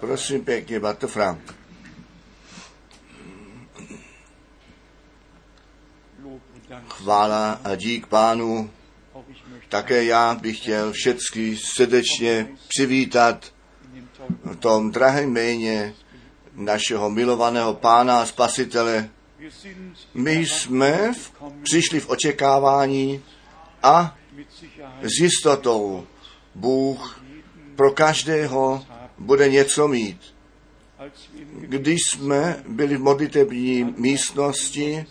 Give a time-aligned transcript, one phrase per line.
[0.00, 1.54] Prosím pěkně, Bato Frank.
[6.88, 8.70] Chvála a dík pánu.
[9.68, 13.52] Také já bych chtěl všechny srdečně přivítat
[14.44, 15.94] v tom drahém jméně
[16.54, 19.10] našeho milovaného pána a spasitele.
[20.14, 21.32] My jsme v,
[21.62, 23.22] přišli v očekávání
[23.82, 24.16] a
[25.02, 26.06] s jistotou
[26.54, 27.22] Bůh
[27.76, 28.84] pro každého
[29.20, 30.20] bude něco mít.
[31.60, 35.06] Když jsme byli v modlitební místnosti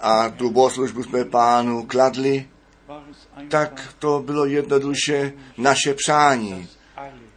[0.00, 2.48] a tu bohoslužbu jsme pánu kladli,
[3.48, 6.68] tak to bylo jednoduše naše přání,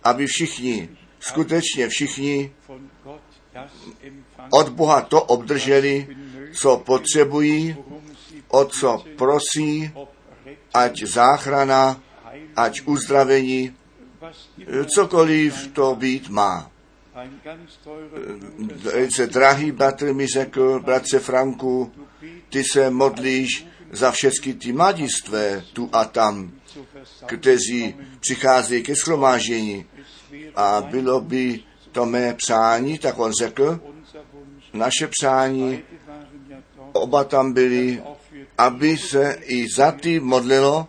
[0.03, 2.51] aby všichni, skutečně všichni
[4.49, 6.07] od Boha to obdrželi,
[6.53, 7.75] co potřebují,
[8.47, 9.91] o co prosí,
[10.73, 12.01] ať záchrana,
[12.55, 13.75] ať uzdravení,
[14.95, 16.71] cokoliv to být má.
[18.75, 21.91] Velice drahý bratr mi řekl, bratře Franku,
[22.49, 26.51] ty se modlíš za všechny ty mladistvé tu a tam,
[27.25, 29.85] kteří přicházejí ke schromáždění.
[30.55, 31.59] A bylo by
[31.91, 33.79] to mé přání, tak on řekl,
[34.73, 35.83] naše přání,
[36.91, 38.03] oba tam byli,
[38.57, 40.87] aby se i za ty modlilo,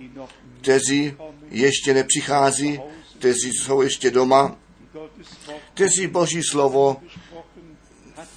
[0.61, 1.15] kteří
[1.51, 2.81] ještě nepřichází,
[3.19, 4.57] kteří jsou ještě doma,
[5.75, 6.97] kteří Boží slovo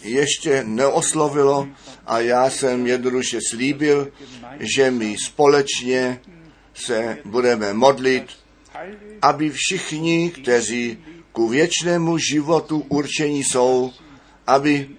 [0.02, 1.68] ještě neoslovilo
[2.06, 4.12] a já jsem jednoduše slíbil,
[4.60, 6.22] že my společně
[6.74, 8.26] se budeme modlit,
[9.22, 10.98] aby všichni, kteří
[11.32, 13.94] ku věčnému životu určení jsou,
[14.48, 14.90] aby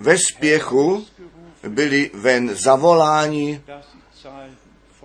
[0.00, 1.06] ve spěchu
[1.68, 3.60] byli ven zavoláni,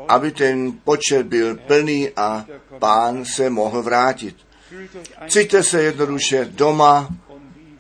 [0.08, 2.46] aby ten počet byl plný a
[2.80, 4.36] pán se mohl vrátit.
[5.28, 7.09] Cítíte se jednoduše doma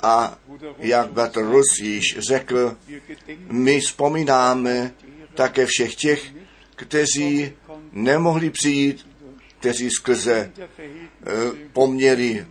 [0.01, 0.37] a
[0.77, 2.77] jak bratr Rus již řekl,
[3.49, 4.93] my vzpomínáme
[5.33, 6.31] také všech těch,
[6.75, 7.51] kteří
[7.91, 9.07] nemohli přijít,
[9.59, 10.51] kteří skrze e,
[11.73, 12.45] poměry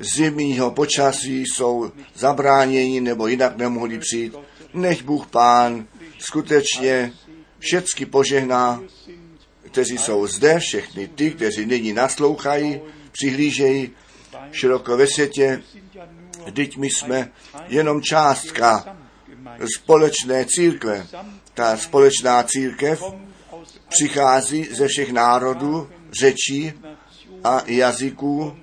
[0.00, 4.34] zimního počasí jsou zabráněni nebo jinak nemohli přijít.
[4.74, 5.86] Nech Bůh Pán
[6.18, 7.12] skutečně
[7.58, 8.82] všecky požehná,
[9.72, 12.80] kteří jsou zde, všechny ty, kteří nyní naslouchají,
[13.12, 13.90] přihlížejí
[14.52, 15.62] široko ve světě.
[16.44, 17.30] Vždyť my jsme
[17.68, 18.96] jenom částka
[19.76, 21.06] společné církve.
[21.54, 23.02] Ta společná církev
[23.88, 25.88] přichází ze všech národů,
[26.20, 26.72] řečí
[27.44, 28.56] a jazyků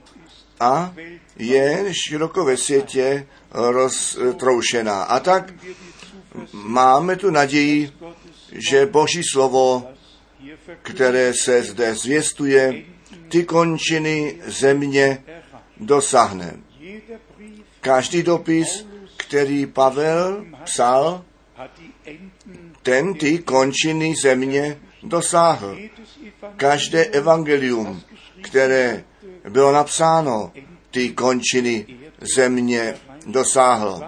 [0.60, 0.94] a
[1.38, 5.04] je široko ve světě roztroušená.
[5.04, 5.54] A tak
[6.54, 7.92] máme tu naději,
[8.52, 9.88] že Boží slovo,
[10.82, 12.84] které se zde zvěstuje,
[13.30, 15.24] ty končiny země
[15.78, 16.54] dosáhne.
[17.82, 21.26] Každý dopis, který Pavel psal,
[22.84, 25.78] ten ty končiny země dosáhl.
[26.58, 28.02] Každé evangelium,
[28.42, 29.04] které
[29.50, 30.52] bylo napsáno,
[30.92, 31.86] ty končiny
[32.36, 32.96] země
[33.26, 34.04] dosáhl.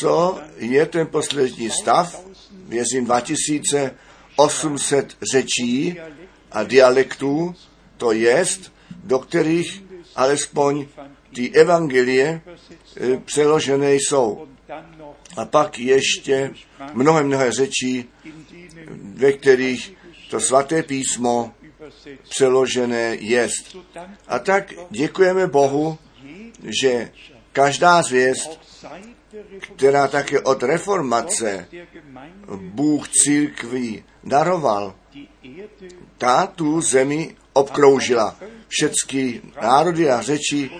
[0.00, 2.24] Co je ten poslední stav?
[2.68, 3.06] Věřím
[4.36, 5.96] 2800 řečí
[6.52, 7.54] a dialektů,
[7.96, 8.72] to jest,
[9.04, 9.82] do kterých
[10.16, 10.86] alespoň
[11.34, 12.40] ty evangelie
[12.96, 14.48] eh, přeložené jsou.
[15.36, 16.50] A pak ještě
[16.92, 18.08] mnohé, mnohé řečí,
[19.00, 19.94] ve kterých
[20.30, 21.52] to svaté písmo
[22.28, 23.76] přeložené jest.
[24.28, 25.98] A tak děkujeme Bohu,
[26.82, 27.10] že
[27.52, 28.60] každá zvěst,
[29.76, 31.68] která také od reformace
[32.56, 34.94] Bůh církví daroval,
[36.18, 38.36] ta tu zemi obkroužila.
[38.68, 40.70] Všechny národy a řeči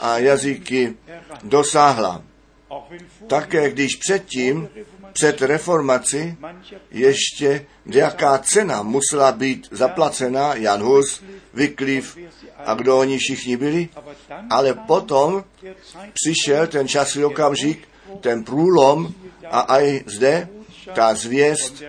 [0.00, 0.94] a jazyky
[1.42, 2.22] dosáhla.
[3.26, 4.68] Také když předtím,
[5.12, 6.36] před reformací,
[6.90, 11.22] ještě jaká cena musela být zaplacena, Jan Hus,
[11.54, 12.20] Wycliffe
[12.58, 13.88] a kdo oni všichni byli,
[14.50, 15.44] ale potom
[16.14, 17.88] přišel ten časový okamžik,
[18.20, 19.14] ten průlom
[19.50, 20.48] a i zde
[20.94, 21.82] ta zvěst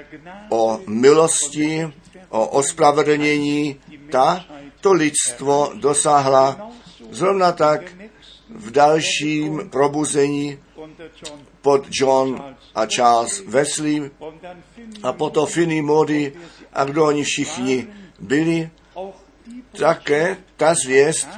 [0.49, 1.93] o milosti,
[2.29, 3.79] o ospravedlnění,
[4.11, 4.45] ta
[4.81, 6.71] to lidstvo dosáhla
[7.11, 7.81] zrovna tak
[8.49, 10.59] v dalším probuzení
[11.61, 14.11] pod John a Charles Wesley
[15.03, 16.33] a potom Finney Modi
[16.73, 17.87] a kdo oni všichni
[18.19, 18.69] byli,
[19.79, 21.29] také ta zvěst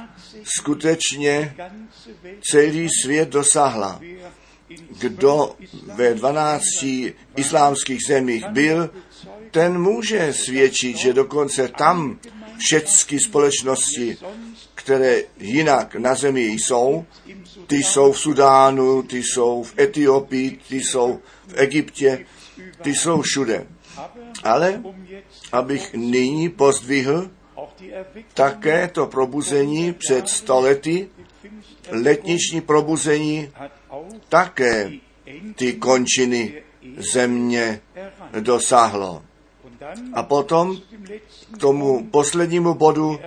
[0.44, 1.56] skutečně
[2.50, 4.00] celý svět dosáhla.
[4.98, 5.56] Kdo
[5.94, 6.62] ve 12
[7.36, 8.90] islámských zemích byl,
[9.50, 12.18] ten může svědčit, že dokonce tam
[12.58, 14.16] všechny společnosti,
[14.74, 17.04] které jinak na zemi jsou,
[17.66, 22.26] ty jsou v Sudánu, ty jsou v Etiopii, ty jsou v Egyptě,
[22.82, 23.66] ty jsou všude.
[24.44, 24.82] Ale
[25.52, 27.30] abych nyní pozdvihl
[28.34, 31.08] také to probuzení před stolety,
[31.90, 33.52] letniční probuzení
[34.28, 34.92] také
[35.54, 36.62] ty končiny
[36.96, 37.80] země
[38.40, 39.22] dosáhlo.
[40.12, 40.76] A potom
[41.54, 43.20] k tomu poslednímu bodu,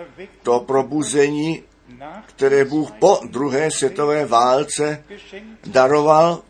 [0.43, 1.63] to probuzení,
[2.25, 5.03] které Bůh po druhé světové válce
[5.65, 6.41] daroval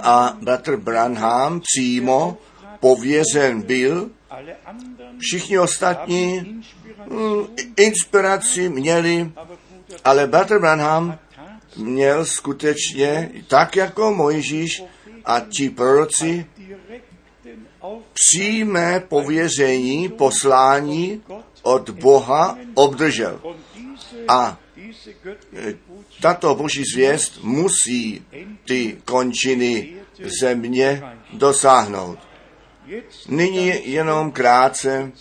[0.00, 2.38] a bratr Branham přímo
[2.80, 4.10] pověřen byl,
[5.18, 6.38] všichni ostatní
[7.10, 7.46] mm,
[7.76, 9.32] inspiraci měli,
[10.04, 11.18] ale bratr Branham
[11.76, 14.82] měl skutečně, tak jako Mojžíš
[15.24, 16.46] a ti proroci,
[18.12, 21.22] přímé pověření, poslání
[21.62, 23.40] od Boha obdržel.
[24.28, 24.58] A
[25.56, 25.74] e,
[26.20, 28.24] tato boží zvěst musí
[28.64, 29.96] ty končiny
[30.40, 31.02] země
[31.32, 32.18] dosáhnout.
[33.28, 35.12] Nyní jenom krátce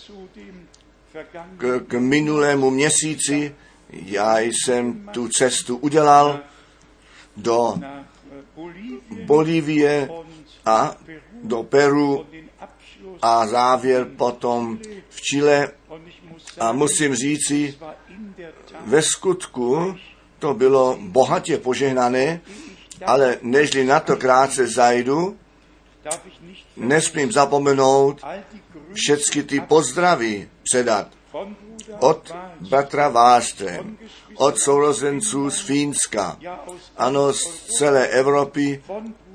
[1.58, 3.56] k, k minulému měsíci.
[3.95, 6.39] Já jsem tu cestu udělal
[7.38, 7.75] do
[9.25, 10.09] Bolívie
[10.65, 10.95] a
[11.44, 12.25] do Peru
[13.21, 15.71] a závěr potom v Chile.
[16.59, 17.77] A musím říci,
[18.86, 19.95] ve skutku
[20.39, 22.41] to bylo bohatě požehnané,
[23.06, 25.38] ale nežli na to krátce zajdu,
[26.77, 28.21] nesmím zapomenout
[28.94, 31.07] všechny ty pozdravy předat
[32.00, 32.31] od
[32.69, 33.97] bratra Vástrem,
[34.36, 36.38] od sourozenců z Fínska,
[36.97, 38.83] ano, z celé Evropy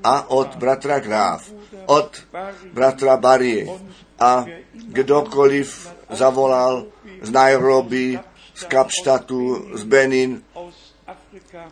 [0.03, 1.51] a od bratra Gráf,
[1.85, 2.23] od
[2.73, 3.71] bratra Barry.
[4.19, 6.85] A kdokoliv zavolal
[7.21, 8.19] z Nairobi,
[8.55, 10.43] z Kapštatu, z Benin,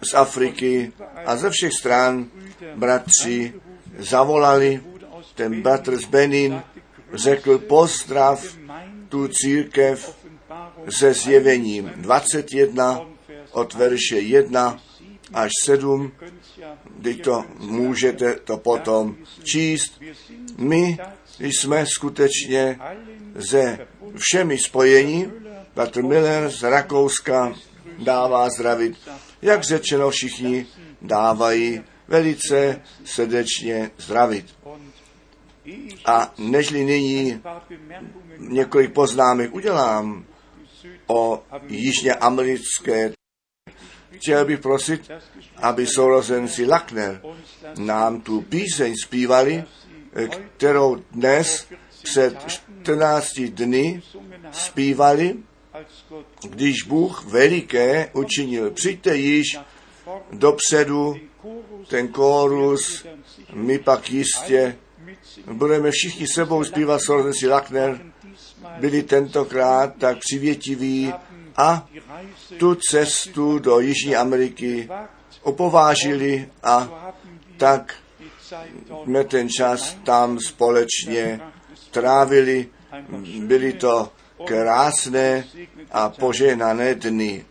[0.02, 0.92] z Afriky
[1.26, 2.26] a ze všech stran
[2.76, 3.54] bratři
[4.00, 4.84] zavolali,
[5.36, 6.62] ten bratr z Benin
[7.14, 8.44] řekl pozdrav
[9.10, 10.16] tu církev
[10.90, 13.02] se zjevením 21
[13.52, 14.80] od verše 1
[15.34, 16.12] až 7,
[16.98, 20.02] kdy to můžete to potom číst.
[20.58, 20.98] My
[21.40, 22.80] jsme skutečně
[23.36, 23.88] ze
[24.18, 25.32] všemi spojení.
[25.74, 27.54] Petr Miller z Rakouska
[28.00, 28.98] dává zdravit.
[29.42, 30.66] Jak řečeno, všichni
[31.02, 34.46] dávají velice srdečně zdravit.
[36.06, 37.42] A nežli nyní
[38.38, 40.26] několik poznámek udělám
[41.08, 43.12] o jižně americké,
[44.12, 45.12] chtěl bych prosit,
[45.58, 47.22] aby sourozenci Lackner
[47.78, 49.64] nám tu píseň zpívali,
[50.58, 51.68] kterou dnes
[52.04, 54.02] před 14 dny
[54.52, 55.38] zpívali,
[56.50, 58.72] když Bůh veliké učinil.
[58.72, 59.60] Přijďte již
[60.32, 61.16] dopředu,
[61.88, 63.06] ten kórus,
[63.54, 64.76] my pak jistě
[65.52, 68.02] budeme všichni sebou zpívat Sordensi Lackner,
[68.80, 71.14] byli tentokrát tak přivětiví
[71.58, 71.88] a
[72.58, 74.90] tu cestu do Jižní Ameriky
[75.42, 76.90] opovážili a
[77.58, 77.96] tak
[79.04, 81.42] jsme ten čas tam společně
[81.92, 82.68] trávili.
[83.40, 84.12] Byly to
[84.46, 85.46] krásné
[85.92, 87.46] a požehnané dny.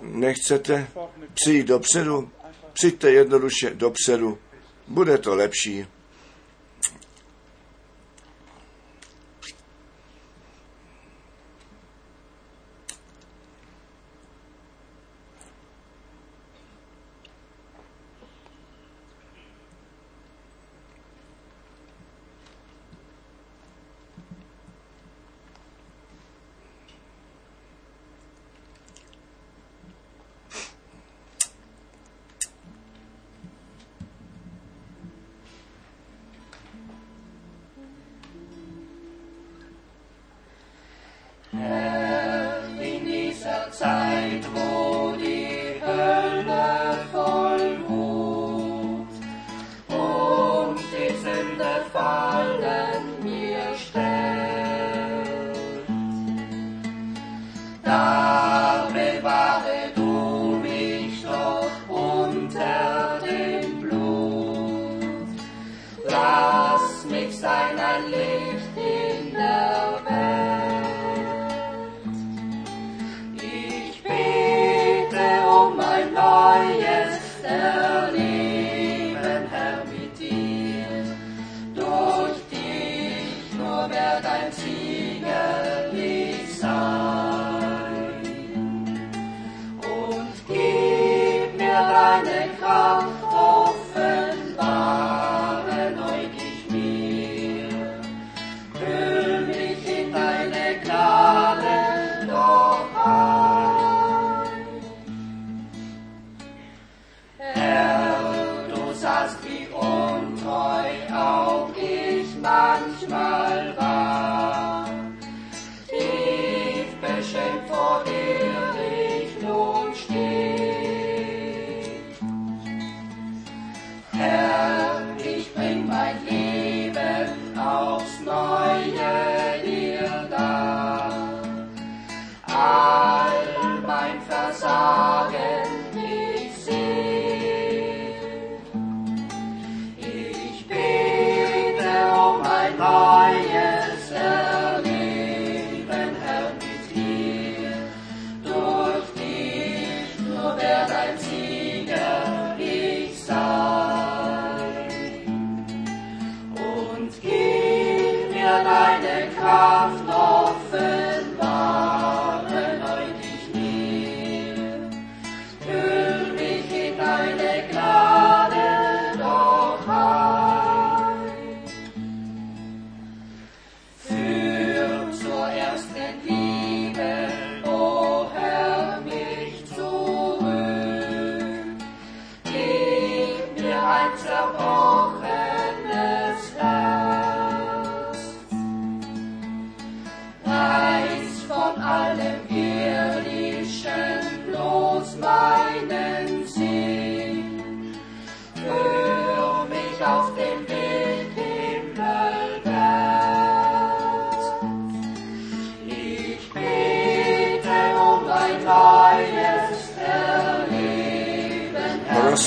[0.00, 0.88] Nechcete
[1.34, 2.30] přijít dopředu?
[2.72, 4.38] Přijďte jednoduše dopředu.
[4.88, 5.86] Bude to lepší.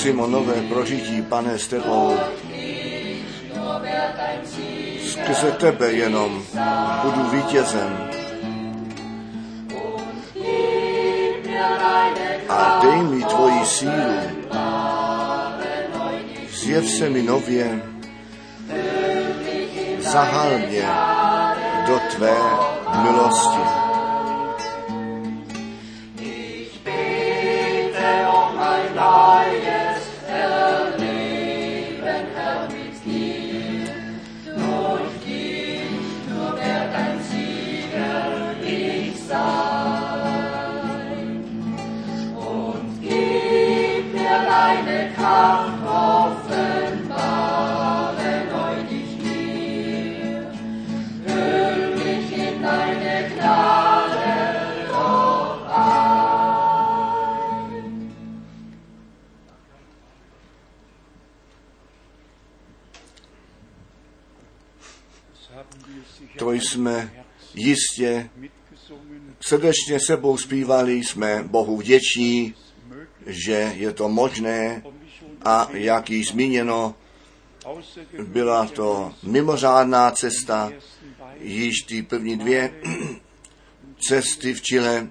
[0.04, 2.12] Prosím o nové prožití, pane, s tebou.
[5.06, 6.42] Skrze tebe jenom
[7.02, 8.10] budu vítězem.
[12.48, 14.20] A dej mi tvoji sílu.
[16.52, 17.82] Zjev se mi nově.
[20.00, 20.88] Zahal mě
[21.86, 22.36] do tvé
[23.02, 23.73] milosti.
[66.74, 68.30] Jsme jistě
[69.40, 72.54] srdečně sebou zpívali, jsme Bohu vděční,
[73.26, 74.82] že je to možné
[75.42, 76.94] a jak již zmíněno,
[78.22, 80.72] byla to mimořádná cesta,
[81.40, 82.74] již ty první dvě
[84.08, 85.08] cesty v Chile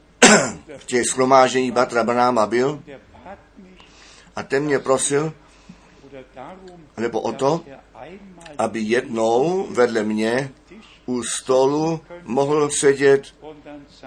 [0.76, 2.82] v těch schromážení bratra Branáma byl
[4.36, 5.32] a ten mě prosil,
[6.96, 7.64] nebo o to,
[8.58, 10.52] aby jednou vedle mě
[11.06, 13.34] u stolu mohl sedět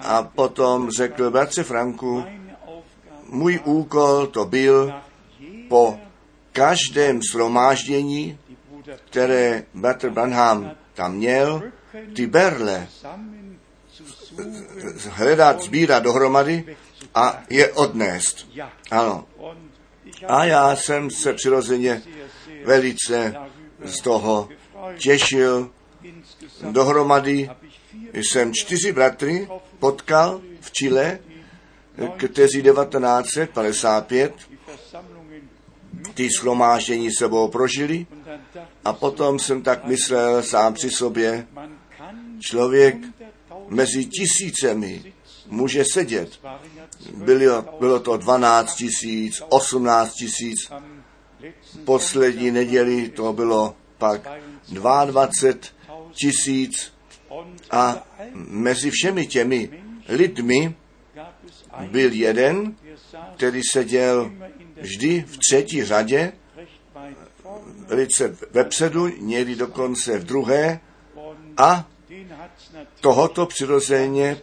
[0.02, 2.24] a potom řekl, bratře Franku,
[3.28, 4.92] můj úkol to byl
[5.68, 5.98] po
[6.52, 8.38] každém shromáždění,
[9.10, 11.62] které bratr Branham tam měl,
[12.16, 12.88] ty berle
[15.08, 16.76] hledat, sbírat dohromady
[17.14, 18.48] a je odnést.
[18.90, 19.26] Ano.
[20.28, 22.02] A já jsem se přirozeně
[22.64, 23.34] velice
[23.84, 24.48] z toho
[24.98, 25.70] těšil.
[26.70, 27.50] Dohromady
[28.12, 29.48] jsem čtyři bratry
[29.80, 31.18] potkal v Chile,
[32.16, 34.34] kteří 1955
[36.14, 38.06] ty schromáždění sebou prožili
[38.84, 41.46] a potom jsem tak myslel sám při sobě,
[42.40, 42.96] člověk
[43.68, 45.12] mezi tisícemi
[45.46, 46.40] může sedět.
[47.14, 50.70] Bylo, bylo to 12 tisíc, 18 tisíc,
[51.84, 54.28] poslední neděli to bylo pak
[54.68, 55.28] 22
[56.12, 56.92] tisíc
[57.70, 59.70] a mezi všemi těmi
[60.08, 60.74] lidmi
[61.90, 62.74] byl jeden,
[63.36, 64.30] který seděl
[64.76, 66.32] vždy v třetí řadě,
[67.86, 70.80] velice vepředu, někdy dokonce v druhé
[71.56, 71.88] a
[73.00, 74.40] tohoto přirozeně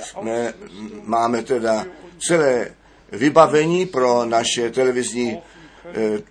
[0.00, 0.54] jsme,
[1.04, 1.86] máme teda
[2.18, 2.74] celé
[3.12, 5.40] vybavení pro naše televizní e,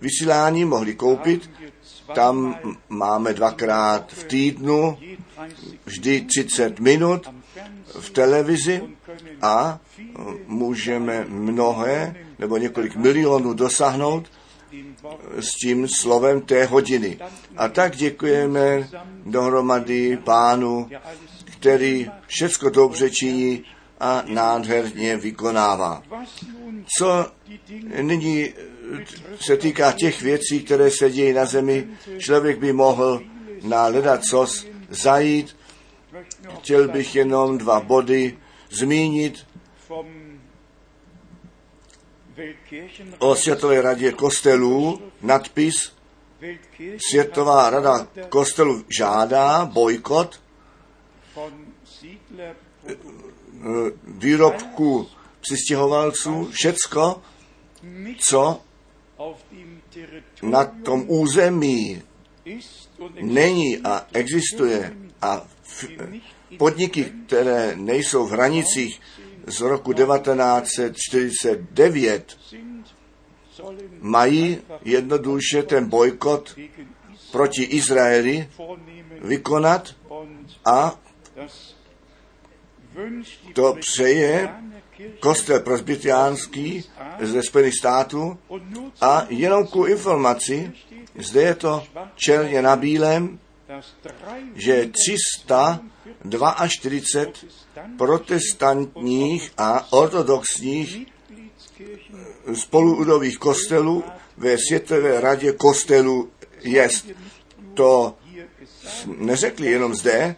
[0.00, 1.50] vysílání, mohli koupit.
[2.14, 4.98] Tam máme dvakrát v týdnu,
[5.84, 7.26] vždy 30 minut
[8.00, 8.82] v televizi
[9.42, 9.80] a
[10.46, 14.30] můžeme mnohé nebo několik milionů dosáhnout
[15.40, 17.18] s tím slovem té hodiny.
[17.56, 18.88] A tak děkujeme
[19.26, 20.90] dohromady pánu,
[21.44, 23.64] který všecko dobře činí
[24.00, 26.02] a nádherně vykonává.
[26.98, 27.26] Co
[28.02, 28.52] nyní
[29.40, 31.88] se týká těch věcí, které se dějí na zemi,
[32.18, 33.22] člověk by mohl
[33.62, 35.56] na ledacos zajít.
[36.58, 38.38] Chtěl bych jenom dva body
[38.70, 39.46] zmínit
[43.18, 45.02] o Světové radě kostelů.
[45.22, 45.92] Nadpis
[47.10, 50.40] Světová rada kostelů žádá bojkot
[54.04, 55.08] výrobku
[55.40, 57.22] přistěhovalců, všecko,
[58.18, 58.60] co
[60.42, 62.02] na tom území
[63.20, 65.48] není a existuje a
[66.58, 69.00] podniky, které nejsou v hranicích
[69.46, 72.38] z roku 1949,
[74.00, 76.56] mají jednoduše ten bojkot
[77.32, 78.48] proti Izraeli
[79.20, 79.94] vykonat
[80.64, 81.00] a
[83.52, 84.48] to přeje
[85.20, 86.84] kostel prosbytiánský
[87.20, 88.38] ze Spojených států
[89.00, 90.72] a jenom ku informaci,
[91.18, 93.38] zde je to černě na bílém,
[94.54, 94.86] že
[96.30, 97.56] 342
[97.98, 101.06] protestantních a ortodoxních
[102.54, 104.04] spoluudových kostelů
[104.36, 106.30] ve Světové radě kostelů
[106.62, 107.06] jest.
[107.74, 108.14] To
[109.06, 110.36] neřekli jenom zde,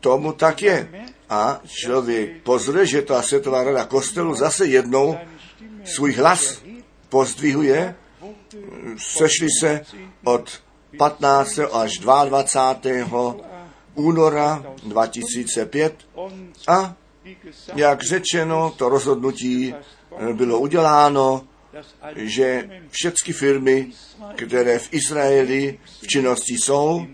[0.00, 1.06] tomu tak je.
[1.28, 5.18] A člověk pozře, že ta Světová rada kostelu zase jednou
[5.84, 6.62] svůj hlas
[7.08, 7.94] pozdvihuje.
[8.98, 9.80] Sešli se
[10.24, 10.62] od
[10.98, 11.58] 15.
[11.72, 13.51] až 22.
[13.94, 15.94] února 2005
[16.68, 16.96] a
[17.74, 19.74] jak řečeno, to rozhodnutí
[20.32, 21.44] bylo uděláno,
[22.16, 23.92] že všechny firmy,
[24.36, 27.06] které v Izraeli v činnosti jsou,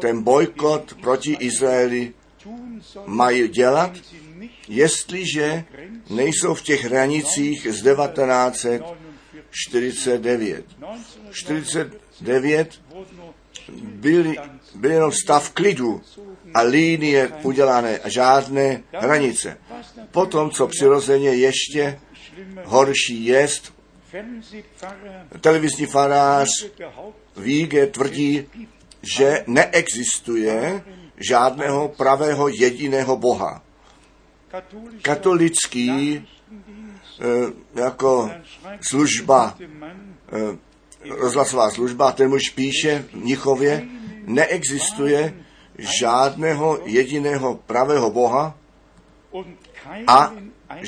[0.00, 2.12] ten bojkot proti Izraeli
[3.06, 3.92] mají dělat,
[4.68, 5.64] jestliže
[6.10, 10.64] nejsou v těch hranicích z 1949.
[11.30, 12.80] 49
[13.82, 14.34] byl,
[14.74, 16.02] byl jenom stav klidu
[16.54, 19.58] a linie udělané a žádné hranice.
[20.10, 22.00] Potom, co přirozeně ještě
[22.64, 23.72] horší jest,
[25.40, 26.48] televizní farář
[27.36, 28.46] Víge tvrdí,
[29.02, 30.82] že neexistuje
[31.16, 33.62] žádného pravého jediného Boha.
[35.02, 36.26] Katolický
[37.20, 38.30] eh, jako
[38.80, 40.58] služba, eh,
[41.08, 43.88] rozhlasová služba, ten muž píše v Nichově,
[44.22, 45.34] neexistuje
[45.78, 48.56] žádného jediného pravého Boha
[50.06, 50.32] a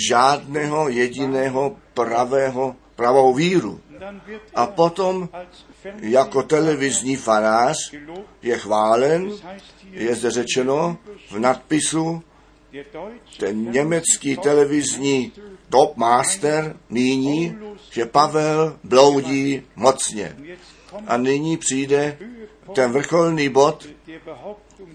[0.08, 3.80] žádného jediného pravého pravou víru.
[4.54, 5.28] A potom
[6.00, 7.76] jako televizní farář
[8.42, 9.30] je chválen,
[9.90, 10.98] je zde řečeno
[11.30, 12.22] v nadpisu,
[13.38, 15.32] ten německý televizní
[15.68, 17.56] top master nyní,
[17.90, 20.36] že Pavel bloudí mocně.
[21.06, 22.18] A nyní přijde
[22.72, 23.86] ten vrcholný bod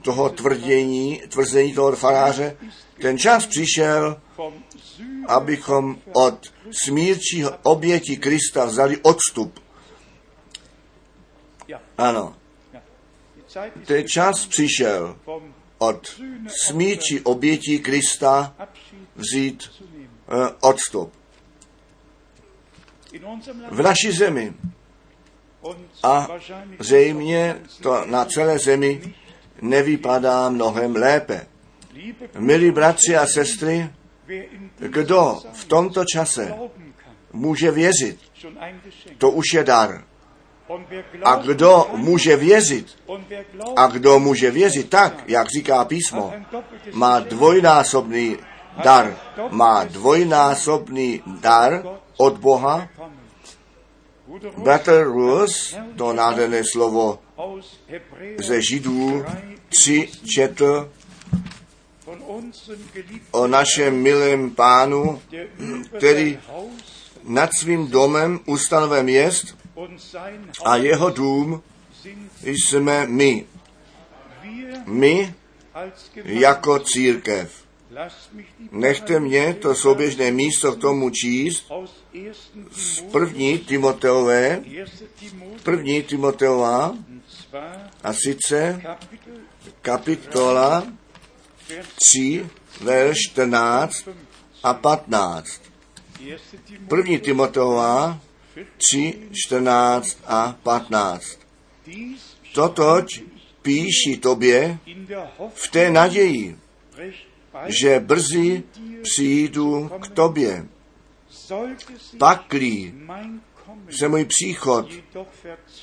[0.01, 2.57] toho tvrdění, tvrzení toho faráře.
[3.01, 4.21] Ten čas přišel,
[5.27, 9.59] abychom od smírčího oběti Krista vzali odstup.
[11.97, 12.35] Ano,
[13.85, 15.17] ten čas přišel
[15.77, 18.55] od smíči obětí Krista
[19.15, 19.71] vzít
[20.31, 21.13] uh, odstup.
[23.71, 24.53] V naší zemi
[26.03, 26.27] a
[26.79, 29.13] zřejmě to na celé zemi
[29.61, 31.47] nevypadá mnohem lépe.
[32.37, 33.89] Milí bratři a sestry,
[34.77, 36.53] kdo v tomto čase
[37.33, 38.19] může věřit,
[39.17, 40.03] to už je dar.
[41.23, 42.97] A kdo může věřit,
[43.75, 46.33] a kdo může věřit tak, jak říká písmo,
[46.93, 48.37] má dvojnásobný
[48.83, 49.17] dar,
[49.49, 51.83] má dvojnásobný dar
[52.17, 52.87] od Boha.
[54.57, 57.19] Bratr Rus, to nádherné slovo
[58.37, 59.25] ze Židů,
[59.69, 60.91] tři četl
[63.31, 65.21] o našem milém pánu,
[65.97, 66.39] který
[67.23, 69.57] nad svým domem ustanoven jest
[70.65, 71.63] a jeho dům
[72.43, 73.45] jsme my.
[74.85, 75.35] My
[76.15, 77.68] jako církev.
[78.71, 81.71] Nechte mě to souběžné místo k tomu číst
[82.71, 84.63] z první Timoteové,
[85.63, 86.93] první Timoteová,
[88.03, 88.81] a sice
[89.81, 90.87] kapitola
[91.95, 92.49] 3,
[92.81, 94.07] verš 14
[94.63, 95.61] a 15.
[96.87, 98.19] První Timoteová
[98.89, 101.39] 3, 14 a 15.
[102.53, 103.23] Totož
[103.61, 104.77] píši tobě
[105.53, 106.57] v té naději,
[107.81, 108.63] že brzy
[109.01, 110.65] přijdu k tobě.
[112.17, 112.93] Paklí
[113.89, 114.89] se můj příchod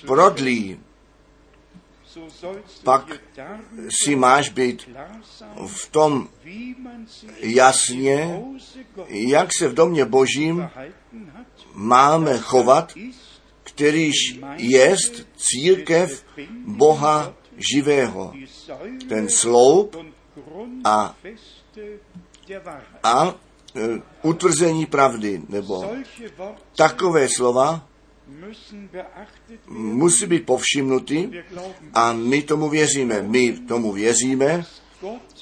[0.06, 0.80] prodlí,
[2.84, 3.20] pak
[4.02, 4.90] si máš být
[5.66, 6.28] v tom
[7.40, 8.42] jasně,
[9.08, 10.70] jak se v domě božím
[11.74, 12.94] máme chovat,
[13.62, 14.14] kterýž
[14.56, 16.24] jest církev
[16.66, 17.34] Boha
[17.72, 18.34] živého.
[19.08, 19.96] Ten sloup
[20.84, 21.16] a,
[23.02, 23.34] a
[23.76, 25.84] e, utvrzení pravdy, nebo
[26.76, 27.88] takové slova
[29.68, 31.44] musí být povšimnuty
[31.94, 33.22] a my tomu věříme.
[33.22, 34.64] My tomu věříme,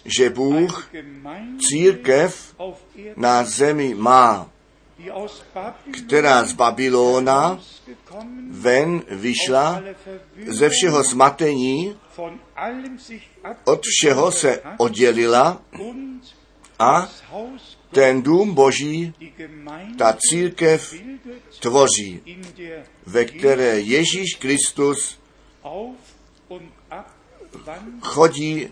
[0.04, 0.90] že Bůh
[1.58, 2.54] církev
[3.16, 4.50] na zemi má,
[6.04, 7.60] která z Babylona
[8.50, 9.82] ven vyšla
[10.46, 11.96] ze všeho zmatení,
[13.64, 15.62] od všeho se oddělila
[16.78, 17.08] a
[17.90, 19.14] ten dům Boží,
[19.98, 20.94] ta církev
[21.60, 22.22] tvoří,
[23.06, 25.18] ve které Ježíš Kristus
[28.00, 28.68] chodí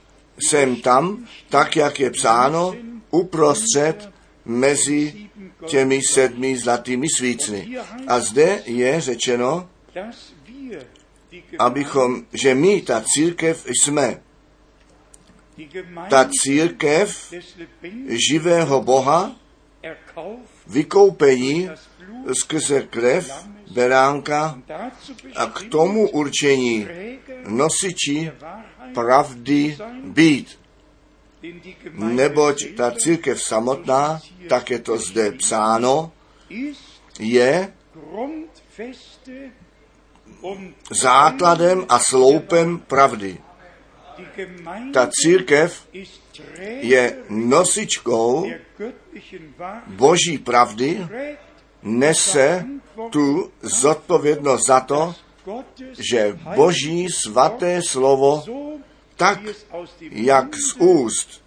[0.49, 2.75] sem tam, tak jak je psáno,
[3.11, 4.11] uprostřed
[4.45, 5.29] mezi
[5.67, 7.79] těmi sedmi zlatými svícny.
[8.07, 9.69] A zde je řečeno,
[11.59, 14.23] abychom, že my, ta církev, jsme
[16.11, 17.35] ta církev
[18.29, 19.37] živého Boha,
[20.67, 21.71] vykoupení
[22.41, 24.59] skrze krev beránka
[25.37, 26.89] a k tomu určení
[27.49, 28.31] nosiči
[28.95, 30.59] pravdy být.
[31.93, 36.13] Neboť ta církev samotná, tak je to zde psáno,
[37.19, 37.73] je
[40.91, 43.39] základem a sloupem pravdy.
[44.93, 45.89] Ta církev
[46.81, 48.51] je nosičkou
[49.87, 51.07] boží pravdy,
[51.83, 52.65] nese
[53.11, 55.15] tu zodpovědnost za to,
[55.99, 58.45] že boží svaté slovo
[59.17, 59.39] tak,
[60.11, 61.43] jak z úst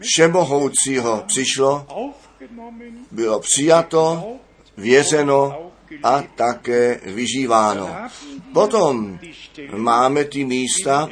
[0.00, 1.86] všemohoucího přišlo,
[3.10, 4.32] bylo přijato,
[4.76, 5.69] věřeno
[6.02, 7.96] a také vyžíváno.
[8.52, 9.18] Potom
[9.76, 11.08] máme ty místa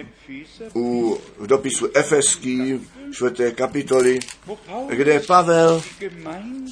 [0.75, 2.81] u, v dopisu Efeský,
[3.13, 4.19] čtvrté kapitoly,
[4.89, 5.83] kde Pavel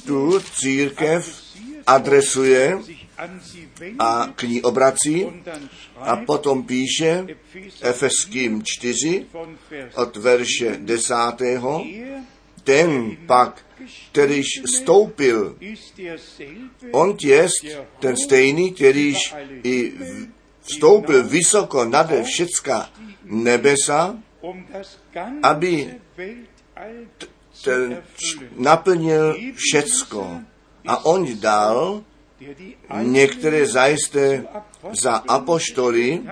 [0.05, 1.41] tu církev
[1.87, 2.77] adresuje
[3.99, 5.25] a k ní obrací
[5.97, 6.63] a potom
[12.67, 13.65] ten pak,
[14.11, 15.55] kterýž stoupil,
[16.91, 17.65] on jest
[17.99, 19.93] ten stejný, kterýž i
[20.61, 22.89] vstoupil vysoko nade všecka
[23.23, 24.19] nebesa,
[25.43, 25.95] aby
[27.63, 28.03] ten
[28.57, 30.41] naplnil všecko.
[30.87, 32.03] A on dal
[33.01, 34.45] některé zajisté
[35.01, 36.23] za apoštoly,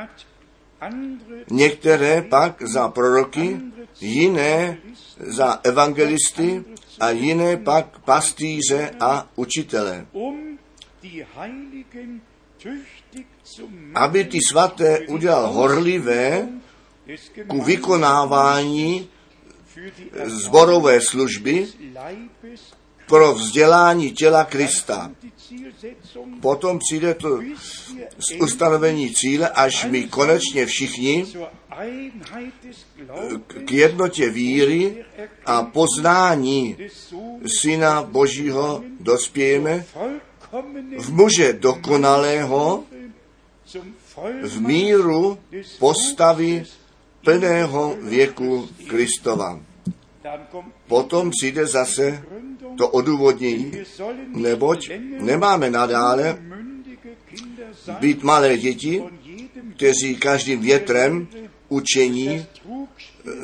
[1.50, 3.58] některé pak za proroky,
[4.02, 4.78] jiné
[5.19, 6.63] za evangelisty
[6.99, 10.06] a jiné pak pastýře a učitele.
[13.95, 16.47] Aby ty svaté udělal horlivé
[17.47, 19.10] ku vykonávání
[20.25, 21.67] zborové služby
[23.08, 25.12] pro vzdělání těla Krista.
[26.41, 27.39] Potom přijde to
[28.41, 31.26] ustanovení cíle, až my konečně všichni
[33.65, 35.06] k jednotě víry
[35.46, 36.78] a poznání
[37.62, 39.86] Syna Božího dospějeme
[41.00, 42.84] v muže dokonalého,
[44.44, 45.38] v míru
[45.80, 46.63] postavy
[47.24, 49.60] plného věku Kristova.
[50.88, 52.24] Potom přijde zase
[52.78, 53.72] to odůvodnění,
[54.28, 56.38] neboť nemáme nadále
[58.00, 59.04] být malé děti,
[59.76, 61.28] kteří každým větrem
[61.70, 62.46] učení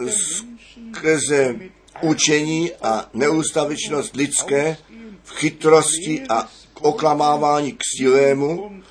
[0.10, 1.56] skrze
[2.02, 4.78] učení a neústavičnost lidské
[5.24, 6.50] v chytrosti a
[6.82, 8.82] oklamávání k silému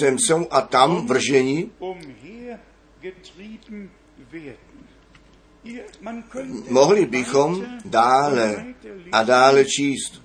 [0.00, 1.70] sem sem a tam vržení
[6.68, 8.64] Mohli bychom dále
[9.12, 10.22] a dále číst,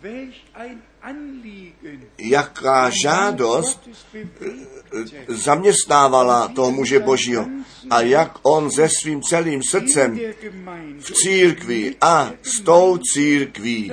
[2.17, 3.89] jaká žádost
[5.27, 7.45] zaměstnávala toho muže Božího
[7.89, 10.19] a jak on se svým celým srdcem
[10.99, 13.91] v církvi a s tou církví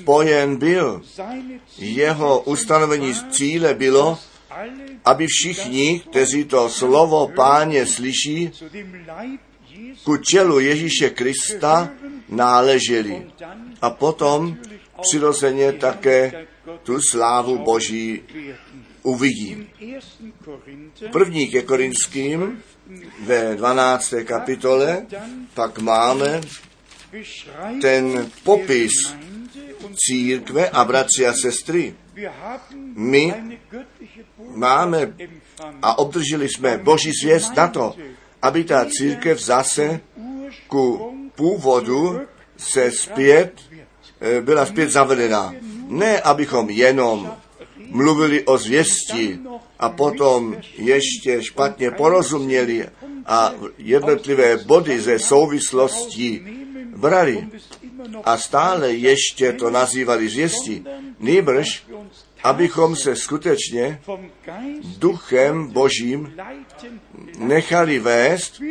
[0.00, 1.02] spojen byl.
[1.78, 4.18] Jeho ustanovení cíle bylo,
[5.04, 8.52] aby všichni, kteří to slovo páně slyší,
[10.04, 11.90] ku tělu Ježíše Krista
[12.28, 13.26] náleželi.
[13.82, 14.56] A potom
[15.00, 16.46] přirozeně také
[16.82, 18.22] tu slávu Boží
[19.02, 19.66] uvidí.
[21.12, 22.62] První ke Korinským
[23.24, 24.14] ve 12.
[24.24, 25.06] kapitole
[25.54, 26.40] pak máme
[27.80, 28.90] ten popis
[29.94, 31.94] církve a bratři a sestry.
[32.96, 33.34] My
[34.54, 35.14] máme
[35.82, 37.96] a obdrželi jsme Boží zvěst na to,
[38.44, 40.00] aby ta církev zase
[40.68, 42.20] ku původu
[42.56, 43.52] se zpět,
[44.40, 45.54] byla zpět zavedena.
[45.88, 47.32] Ne, abychom jenom
[47.88, 49.38] mluvili o zvěsti
[49.78, 52.86] a potom ještě špatně porozuměli
[53.26, 56.42] a jednotlivé body ze souvislostí
[56.96, 57.48] brali
[58.24, 60.84] a stále ještě to nazývali zvěsti.
[61.20, 61.84] Nýbrž,
[62.44, 64.00] abychom se skutečně
[64.98, 66.34] duchem božím
[67.38, 68.62] nechali vést,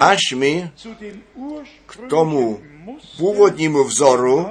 [0.00, 0.70] až my
[1.86, 2.62] k tomu
[3.16, 4.50] původnímu vzoru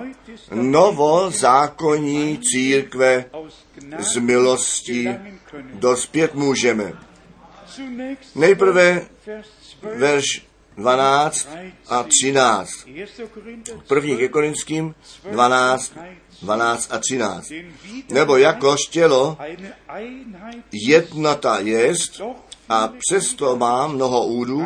[0.51, 3.25] novozákonní církve
[3.99, 5.09] z milosti
[5.73, 6.93] dospět můžeme.
[8.35, 9.05] Nejprve
[9.81, 10.25] verš
[10.77, 11.49] 12
[11.87, 12.69] a 13.
[13.87, 14.95] První ke Korinským
[15.31, 15.93] 12,
[16.41, 17.53] 12 a 13.
[18.09, 19.37] Nebo jakož tělo
[20.71, 22.21] jednota jest
[22.69, 24.65] a přesto má mnoho údů,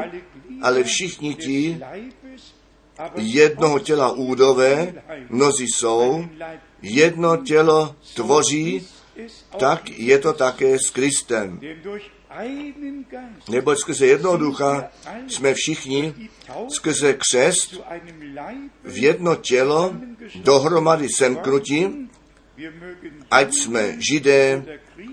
[0.61, 1.79] ale všichni ti
[3.15, 4.93] jednoho těla údové,
[5.29, 6.25] mnozí jsou,
[6.81, 8.87] jedno tělo tvoří,
[9.59, 11.59] tak je to také s Kristem.
[13.49, 14.89] Neboť skrze jednoho ducha
[15.27, 16.13] jsme všichni
[16.69, 17.81] skrze křest
[18.83, 19.93] v jedno tělo
[20.35, 22.09] dohromady semknutí,
[23.31, 24.65] ať jsme židé,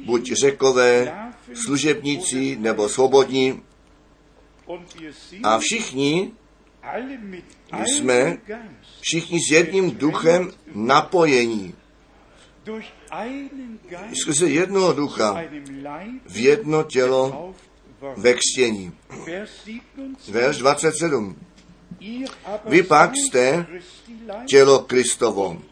[0.04, 1.12] buď řekové,
[1.54, 3.62] služebníci nebo svobodní.
[5.42, 6.32] A všichni
[7.86, 8.38] jsme
[9.00, 11.74] všichni s jedním duchem napojení.
[14.22, 15.42] Skrze jednoho ducha
[16.26, 17.54] v jedno tělo
[18.16, 18.92] ve křtění.
[20.28, 21.36] Verš 27.
[22.64, 23.66] Vy pak jste
[24.46, 25.62] tělo Kristovo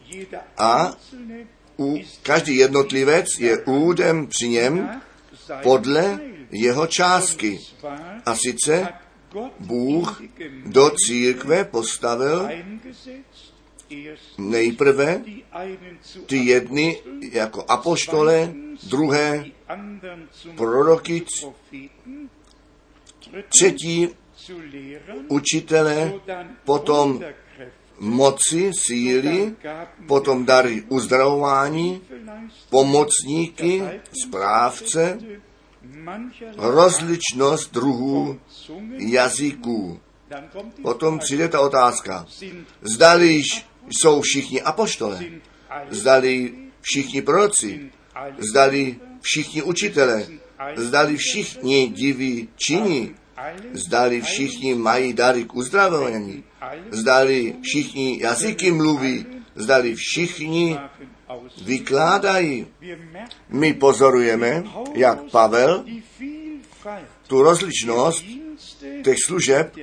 [0.59, 0.97] a
[1.79, 5.01] u, každý jednotlivec je údem při něm
[5.63, 7.59] podle jeho částky.
[8.27, 8.89] A sice
[9.61, 10.23] Bůh
[10.67, 12.49] do církve postavil
[14.39, 15.23] nejprve
[16.27, 18.53] ty jedny jako apoštole,
[18.89, 19.45] druhé
[20.57, 21.25] proroky,
[23.49, 24.09] třetí
[25.29, 26.13] učitele,
[26.65, 27.21] potom
[27.99, 29.55] moci, síly,
[30.07, 32.03] potom dary uzdravování,
[32.71, 33.83] pomocníky,
[34.27, 35.19] správce,
[36.57, 38.41] rozličnost druhů
[38.97, 40.01] jazyků.
[40.83, 42.27] Potom přijde ta otázka.
[42.81, 43.43] Zdali
[43.91, 45.25] jsou všichni apoštole,
[45.91, 47.91] zdali všichni proroci,
[48.39, 50.27] zdali všichni učitele,
[50.77, 53.15] zdali všichni diví činí,
[53.73, 56.45] zdali všichni mají dary k uzdravení,
[56.91, 60.79] zdali všichni jazyky mluví, zdali všichni
[61.65, 62.67] vykládají.
[63.49, 65.85] My pozorujeme, jak Pavel
[67.27, 68.25] tu rozličnost
[69.05, 69.77] těch služeb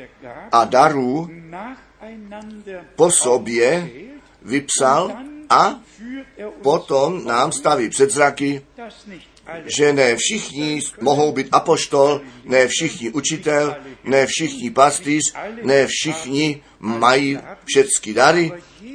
[0.51, 1.29] a darů
[2.95, 3.89] po sobě
[4.41, 5.11] vypsal
[5.49, 5.79] a
[6.61, 8.61] potom nám staví před zraky,
[9.65, 17.39] že ne všichni mohou být apoštol, ne všichni učitel, ne všichni pastýř, ne všichni mají
[17.65, 18.51] všechny dary,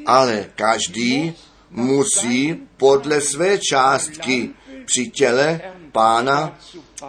[0.07, 1.35] ale každý
[1.70, 4.51] musí podle své částky
[4.85, 5.61] při těle
[5.92, 6.59] pána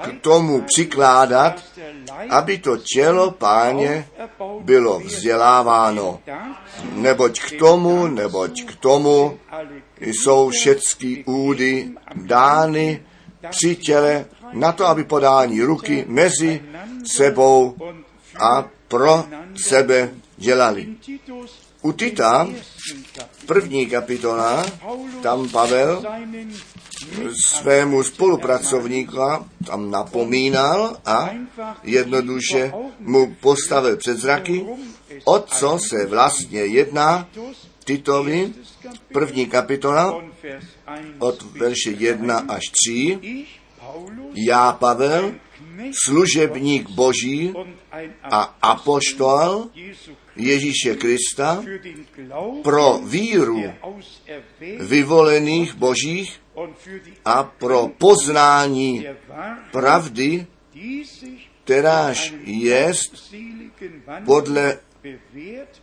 [0.02, 1.64] k tomu přikládat,
[2.30, 4.08] aby to tělo páně
[4.60, 6.20] bylo vzděláváno.
[6.94, 9.40] Neboť k tomu, neboť k tomu
[10.00, 13.04] jsou všechny údy dány
[13.50, 16.62] při těle na to, aby podání ruky mezi
[17.16, 17.76] sebou
[18.40, 19.26] a pro
[19.68, 20.88] sebe dělali.
[21.82, 22.48] U Tita,
[23.46, 24.66] první kapitola,
[25.22, 26.04] tam Pavel
[27.46, 31.30] svému spolupracovníka tam napomínal a
[31.84, 34.66] jednoduše mu postavil před zraky,
[35.26, 37.28] o co se vlastně jedná
[37.86, 38.54] Titovi,
[39.14, 40.24] první kapitola,
[41.20, 43.46] od verše 1 až 3.
[44.34, 45.32] Já, Pavel,
[46.06, 47.54] služebník Boží
[48.24, 49.68] a apoštol
[50.36, 51.64] Ježíše Krista
[52.64, 53.64] pro víru
[54.80, 56.42] vyvolených Božích
[57.26, 59.06] a pro poznání
[59.72, 60.48] pravdy,
[61.64, 63.34] kteráž jest
[64.26, 64.78] podle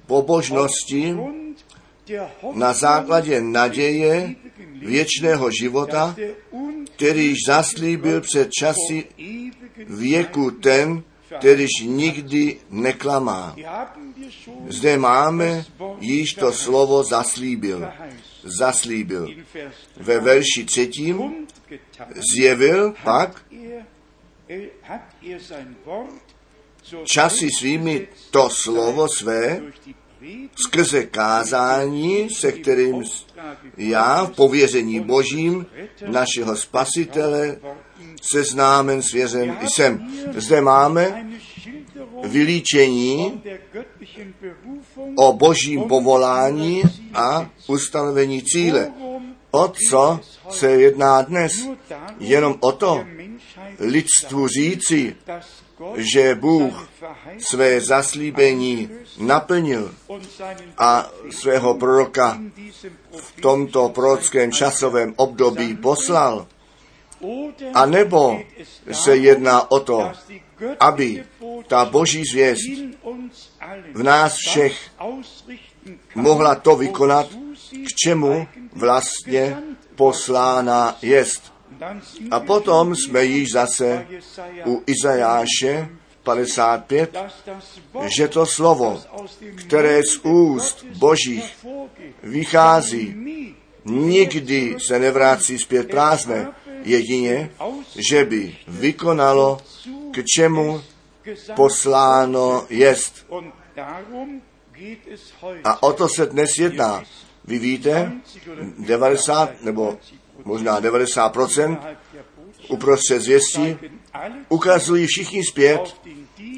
[0.07, 1.17] pobožnosti
[2.55, 4.35] na základě naděje
[4.81, 6.17] věčného života,
[6.97, 9.05] kterýž zaslíbil před časy
[9.87, 11.03] věku ten,
[11.39, 13.57] kterýž nikdy neklamá.
[14.69, 15.65] Zde máme
[16.01, 17.89] již to slovo zaslíbil.
[18.43, 19.29] Zaslíbil.
[19.97, 21.47] Ve verši třetím
[22.35, 23.45] zjevil pak
[27.05, 29.63] časy svými to slovo své
[30.67, 33.05] skrze kázání, se kterým
[33.77, 35.67] já v pověření Božím
[36.07, 37.57] našeho spasitele
[38.23, 40.13] seznámen svěřen jsem.
[40.37, 41.31] Zde máme
[42.25, 43.43] vylíčení
[45.17, 46.83] o božím povolání
[47.15, 48.93] a ustanovení cíle.
[49.51, 51.53] O co se jedná dnes?
[52.19, 53.05] Jenom o to,
[53.79, 55.17] lidstvu říci,
[55.97, 56.89] že Bůh
[57.39, 59.95] své zaslíbení naplnil
[60.79, 62.41] a svého proroka
[63.17, 66.47] v tomto prorockém časovém období poslal.
[67.75, 68.41] A nebo
[68.93, 70.13] se jedná o to,
[70.81, 71.25] aby
[71.67, 72.63] ta boží zvěst
[73.95, 74.91] v nás všech
[76.15, 77.27] mohla to vykonat,
[77.71, 79.57] k čemu vlastně
[79.95, 81.53] poslána jest.
[82.31, 84.07] A potom jsme již zase
[84.67, 85.89] u Izajáše
[86.23, 87.17] 55,
[88.17, 89.03] že to slovo,
[89.57, 91.67] které z úst božích
[92.23, 93.15] vychází,
[93.85, 96.49] nikdy se nevrácí zpět prázdné,
[96.85, 97.51] jedině,
[98.11, 99.59] že by vykonalo,
[100.13, 100.83] k čemu
[101.57, 103.27] posláno jest.
[105.65, 107.03] A o to se dnes jedná.
[107.45, 108.13] Vy víte,
[108.79, 109.99] 90 nebo
[110.45, 111.97] možná 90%
[112.69, 113.77] uprostřed zvěstí
[114.49, 115.97] ukazují všichni zpět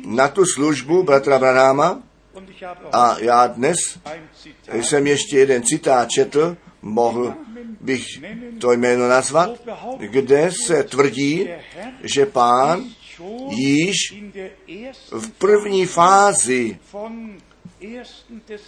[0.07, 2.03] na tu službu bratra Branáma
[2.92, 3.76] a já dnes
[4.72, 7.34] jsem ještě jeden citát četl, mohl
[7.80, 8.07] bych
[8.61, 9.50] to jméno nazvat,
[9.98, 11.48] kde se tvrdí,
[12.03, 12.84] že pán
[13.50, 13.96] již
[15.10, 16.78] v první fázi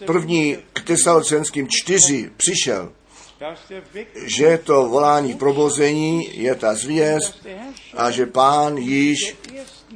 [0.06, 2.92] první k Tesalocenským čtyři přišel,
[4.38, 7.46] že to volání probození je ta zvěst
[7.96, 9.36] a že pán již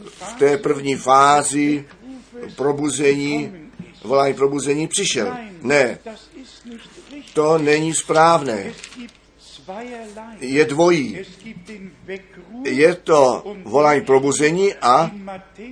[0.05, 1.87] v té první fázi
[2.57, 3.53] probuzení,
[4.05, 5.37] volání probuzení přišel.
[5.63, 5.99] Ne,
[7.35, 8.73] to není správné.
[10.41, 11.19] Je dvojí.
[12.65, 15.11] Je to volání probuzení a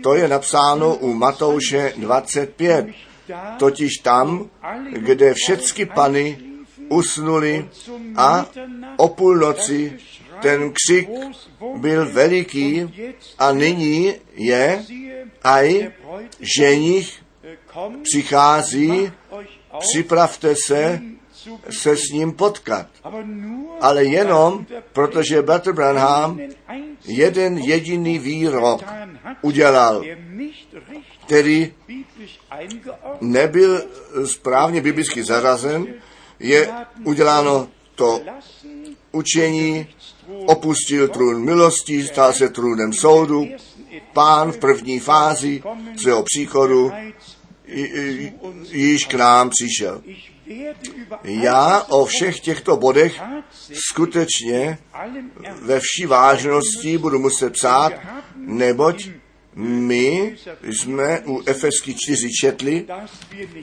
[0.03, 2.87] to je napsáno u Matouše 25.
[3.59, 4.51] totiž tam,
[4.93, 6.39] kde všecky pany
[6.89, 7.69] usnuli
[8.17, 8.47] a
[8.97, 9.99] o půlnoci
[10.43, 11.09] ten křik
[11.77, 12.95] byl veliký
[13.39, 14.85] a nyní je
[15.43, 15.91] aj
[16.41, 17.23] ženich
[18.03, 19.13] přichází,
[19.79, 21.01] připravte se
[21.71, 22.87] se s ním potkat.
[23.81, 26.41] Ale jenom, protože Bratr Branham
[27.05, 28.85] jeden jediný výrok
[29.43, 30.05] udělal,
[31.27, 31.73] který
[33.21, 33.83] nebyl
[34.25, 35.87] správně biblicky zařazen,
[36.41, 36.71] je
[37.05, 38.21] uděláno to
[39.13, 39.87] učení,
[40.47, 43.47] opustil trůn milosti, stal se trůnem soudu,
[44.13, 45.63] pán v první fázi
[46.03, 46.93] svého příchodu
[48.71, 50.03] již k nám přišel.
[51.25, 53.21] Já o všech těchto bodech
[53.91, 54.79] skutečně
[55.63, 57.93] ve vší vážnosti budu muset psát,
[58.37, 59.09] neboť
[59.55, 62.87] my jsme u Efesky 4 četli,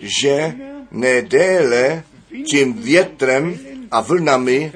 [0.02, 0.56] že
[0.92, 2.04] nedéle
[2.50, 3.60] tím větrem
[3.92, 4.74] a vlnami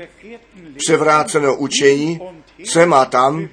[0.78, 2.20] převráceného učení
[2.64, 3.50] sem a tam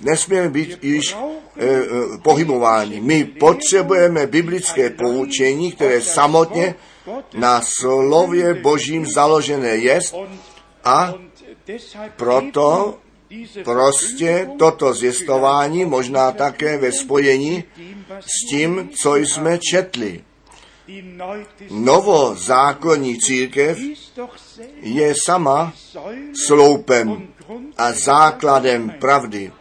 [0.00, 1.16] nesmíme být již
[1.56, 1.82] e, e,
[2.22, 3.00] pohybováni.
[3.00, 6.74] My potřebujeme biblické poučení, které samotně
[7.34, 10.14] na slově božím založené jest
[10.84, 11.14] a
[12.16, 12.98] proto
[13.64, 17.64] prostě toto zjistování možná také ve spojení
[18.20, 20.24] s tím, co jsme četli.
[21.70, 23.78] Novozákonní církev
[24.80, 25.72] je sama
[26.46, 27.28] sloupem
[27.76, 29.52] a základem pravdy.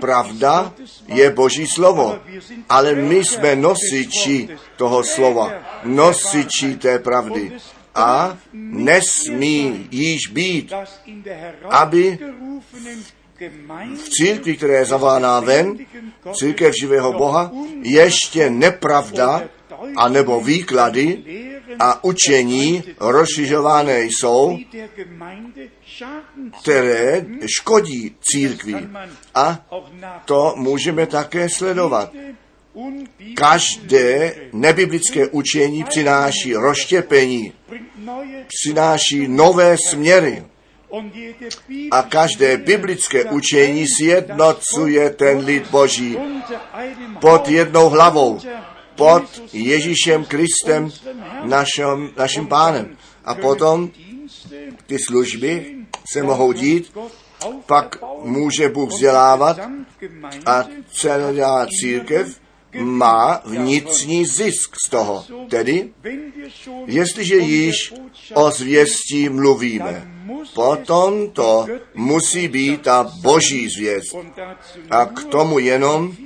[0.00, 0.72] Pravda
[1.06, 2.18] je Boží slovo,
[2.68, 5.52] ale my jsme nosiči toho slova,
[5.84, 7.52] nosiči té pravdy.
[7.94, 10.72] A nesmí již být,
[11.70, 12.18] aby
[13.94, 15.78] v církvi, která je zavolána ven,
[16.32, 17.50] církev živého Boha,
[17.82, 19.42] ještě nepravda
[19.96, 21.22] a nebo výklady
[21.78, 24.58] a učení rozšiřované jsou,
[26.60, 27.26] které
[27.58, 28.88] škodí církvi.
[29.34, 29.66] A
[30.24, 32.12] to můžeme také sledovat.
[33.34, 37.52] Každé nebiblické učení přináší rozštěpení,
[38.48, 40.44] přináší nové směry.
[41.90, 46.18] A každé biblické učení sjednocuje ten lid Boží
[47.20, 48.40] pod jednou hlavou,
[48.94, 50.90] pod Ježíšem Kristem,
[51.42, 52.96] našem, naším pánem.
[53.24, 53.90] A potom
[54.86, 55.76] ty služby
[56.12, 56.92] se mohou dít,
[57.66, 59.58] pak může Bůh vzdělávat
[60.46, 62.40] a celá církev
[62.78, 65.24] má vnitřní zisk z toho.
[65.48, 65.88] Tedy,
[66.86, 67.94] jestliže již
[68.34, 70.10] o zvěstí mluvíme,
[70.54, 74.16] potom to musí být ta boží zvěst.
[74.90, 76.16] A k tomu jenom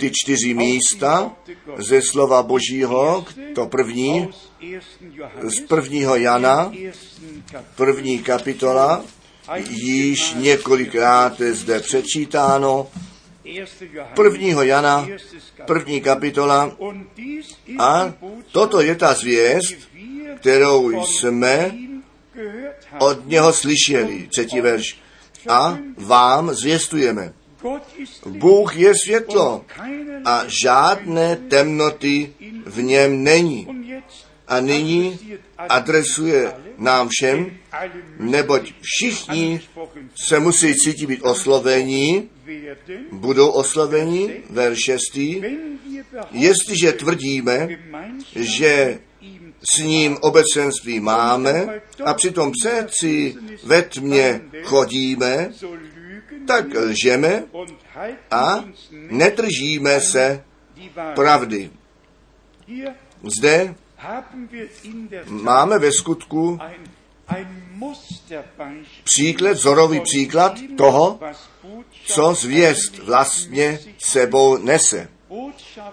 [0.00, 1.32] ty čtyři místa
[1.76, 3.24] ze slova božího,
[3.54, 4.28] to první,
[5.42, 6.72] z prvního Jana,
[7.76, 9.04] první kapitola,
[9.68, 12.86] již několikrát zde přečítáno,
[14.14, 15.08] prvního Jana,
[15.66, 16.76] první kapitola.
[17.78, 18.14] A
[18.52, 19.74] toto je ta zvěst,
[20.40, 21.74] kterou jsme
[22.98, 24.28] od něho slyšeli.
[24.30, 24.98] Třetí verš.
[25.48, 27.32] A vám zvěstujeme.
[28.26, 29.64] Bůh je světlo
[30.24, 32.32] a žádné temnoty
[32.66, 33.68] v něm není.
[34.48, 35.18] A nyní
[35.58, 37.50] adresuje nám všem,
[38.18, 39.60] neboť všichni
[40.26, 42.30] se musí cítit být oslovení,
[43.12, 45.18] budou osloveni, verš 6.
[46.30, 47.68] Jestliže tvrdíme,
[48.34, 48.98] že
[49.74, 55.50] s ním obecenství máme a přitom přeci ve tmě chodíme,
[56.46, 57.44] tak lžeme
[58.30, 60.44] a netržíme se
[61.14, 61.70] pravdy.
[63.38, 63.74] Zde
[65.26, 66.58] máme ve skutku
[69.04, 71.20] příklad, vzorový příklad toho,
[72.04, 75.08] co zvěst vlastně sebou nese.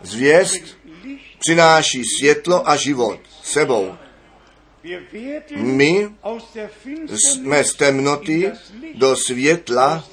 [0.02, 0.64] Zvěst
[1.40, 3.96] přináší světlo a život sebou.
[5.56, 6.10] My
[7.08, 8.52] jsme z temnoty
[8.96, 10.08] do světla,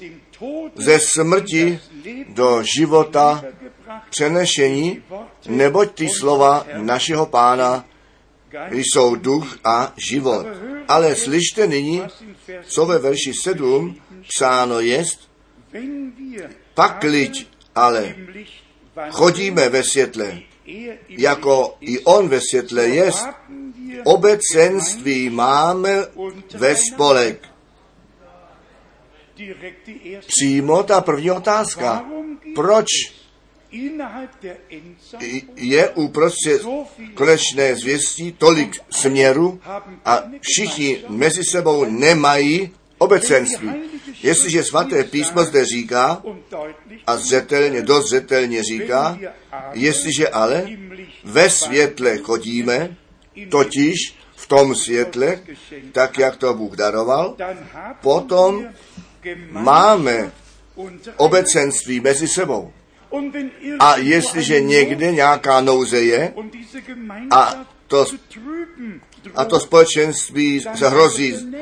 [0.75, 1.79] ze smrti
[2.27, 3.43] do života
[4.09, 5.03] přenešení,
[5.47, 7.85] neboť ty slova našeho pána
[8.71, 10.47] jsou duch a život.
[10.87, 12.03] Ale slyšte nyní,
[12.63, 13.95] co ve verši 7
[14.27, 15.31] psáno jest,
[16.73, 18.15] pakliť ale
[19.11, 20.39] chodíme ve světle,
[21.09, 23.27] jako i on ve světle jest,
[24.03, 26.05] obecenství máme
[26.53, 27.47] ve spolek.
[30.27, 32.05] Přímo ta první otázka.
[32.55, 32.87] Proč
[35.55, 36.61] je uprostřed
[37.13, 39.61] konečné zvěstí tolik směru
[40.05, 43.69] a všichni mezi sebou nemají obecenství.
[44.23, 46.23] Jestliže svaté písmo zde říká,
[47.07, 49.19] a zřetelně, dost zřetelně říká,
[49.73, 50.67] jestliže ale
[51.23, 52.95] ve světle chodíme,
[53.49, 55.39] totiž v tom světle,
[55.91, 57.37] tak jak to Bůh daroval,
[58.01, 58.67] potom
[59.51, 60.31] máme
[61.17, 62.73] obecenství mezi sebou.
[63.79, 66.33] A jestliže někde nějaká nouze je
[67.31, 68.05] a to,
[69.35, 71.53] a to společenství se hrozí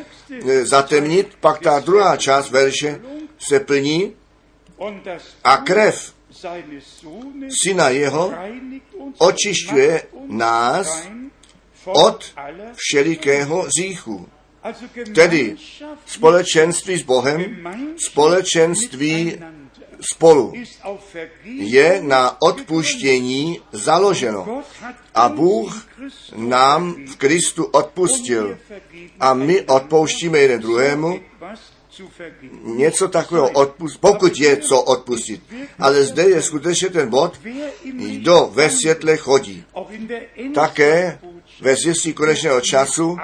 [0.62, 3.02] zatemnit, pak ta druhá část verše
[3.40, 4.14] se plní
[5.44, 6.14] a krev
[7.64, 8.34] syna jeho
[9.18, 11.08] očišťuje nás
[11.86, 12.34] od
[12.76, 14.30] všelikého říchu.
[15.16, 15.56] Tedy
[16.06, 19.40] společenství s Bohem, společenství
[20.14, 20.54] spolu
[21.44, 24.64] je na odpuštění založeno.
[25.16, 25.88] A Bůh
[26.36, 28.58] nám v Kristu odpustil.
[29.20, 31.20] A my odpouštíme jeden druhému
[32.64, 35.42] něco takového odpustit, pokud je co odpustit.
[35.80, 37.40] Ale zde je skutečně ten bod,
[37.84, 39.64] kdo ve světle chodí.
[40.54, 41.20] Také
[41.62, 43.18] ve zvěstí konečného času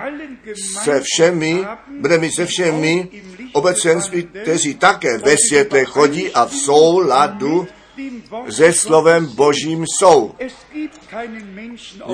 [0.83, 1.65] se všemi,
[1.99, 3.07] bude mít se všemi
[3.53, 7.67] obecenství, kteří také ve světle chodí a v souladu
[8.49, 10.35] se slovem Božím jsou.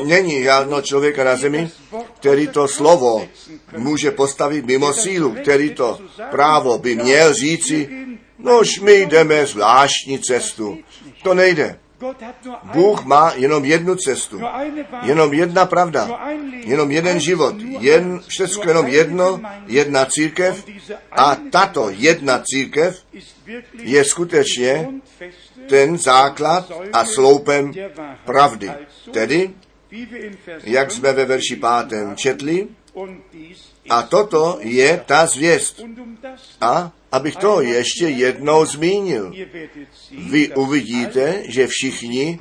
[0.05, 1.69] Není žádného člověka na zemi,
[2.15, 3.28] který to slovo
[3.78, 5.99] může postavit mimo sílu, který to
[6.32, 7.89] právo by měl říci,
[8.39, 10.78] nož my jdeme zvláštní cestu.
[11.24, 11.80] To nejde.
[12.64, 14.41] Bůh má jenom jednu cestu,
[15.04, 16.30] jenom jedna pravda,
[16.66, 20.66] jenom jeden život, jen všechno jenom jedno, jedna církev.
[21.12, 23.04] A tato jedna církev
[23.74, 24.88] je skutečně
[25.70, 27.74] ten základ a sloupem
[28.26, 28.72] pravdy.
[29.12, 29.54] Tedy,
[30.64, 32.68] jak jsme ve verši pátem četli,
[33.89, 35.82] a toto je ta zvěst.
[36.62, 39.34] A abych to ještě jednou zmínil.
[40.18, 42.39] Vy uvidíte, že všichni,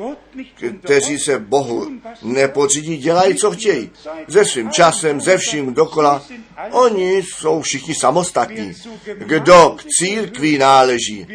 [0.82, 1.90] kteří se Bohu
[2.22, 3.90] nepodřídí, dělají, co chtějí.
[4.28, 6.22] Se svým časem, ze vším dokola.
[6.70, 8.72] Oni jsou všichni samostatní.
[9.18, 11.26] Kdo k církví náleží,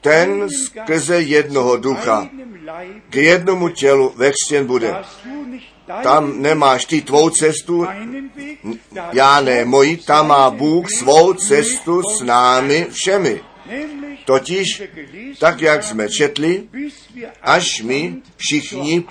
[0.00, 2.28] ten skrze jednoho ducha
[3.10, 4.32] k jednomu tělu ve
[4.64, 4.94] bude.
[6.02, 7.86] Tam nemáš ty tvou cestu,
[9.12, 13.40] já ne moji, tam má Bůh svou cestu s námi všemi.
[14.24, 14.82] Totiž,
[15.38, 16.68] tak jak jsme četli,
[17.42, 19.04] až my všichni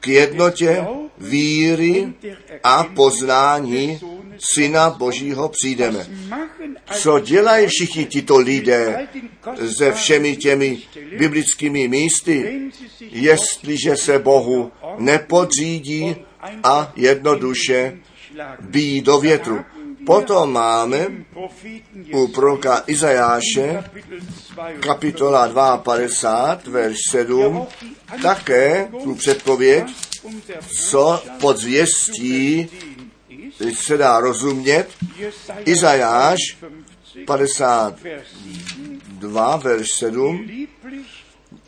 [0.00, 0.86] k jednotě
[1.18, 2.12] víry
[2.64, 4.00] a poznání
[4.38, 6.06] Syna Božího přijdeme.
[6.92, 9.08] Co dělají všichni tito lidé
[9.76, 10.78] se všemi těmi
[11.18, 12.60] biblickými místy,
[13.00, 16.16] jestliže se Bohu nepodřídí
[16.64, 17.98] a jednoduše
[18.60, 19.64] bíjí do větru.
[20.06, 21.06] Potom máme
[22.12, 23.84] u proroka Izajáše
[24.80, 27.66] kapitola 52, verš 7,
[28.22, 29.84] také tu předpověď,
[30.88, 31.58] co pod
[33.74, 34.88] se dá rozumět.
[35.64, 36.38] Izajáš
[37.26, 40.66] 52, verš 7,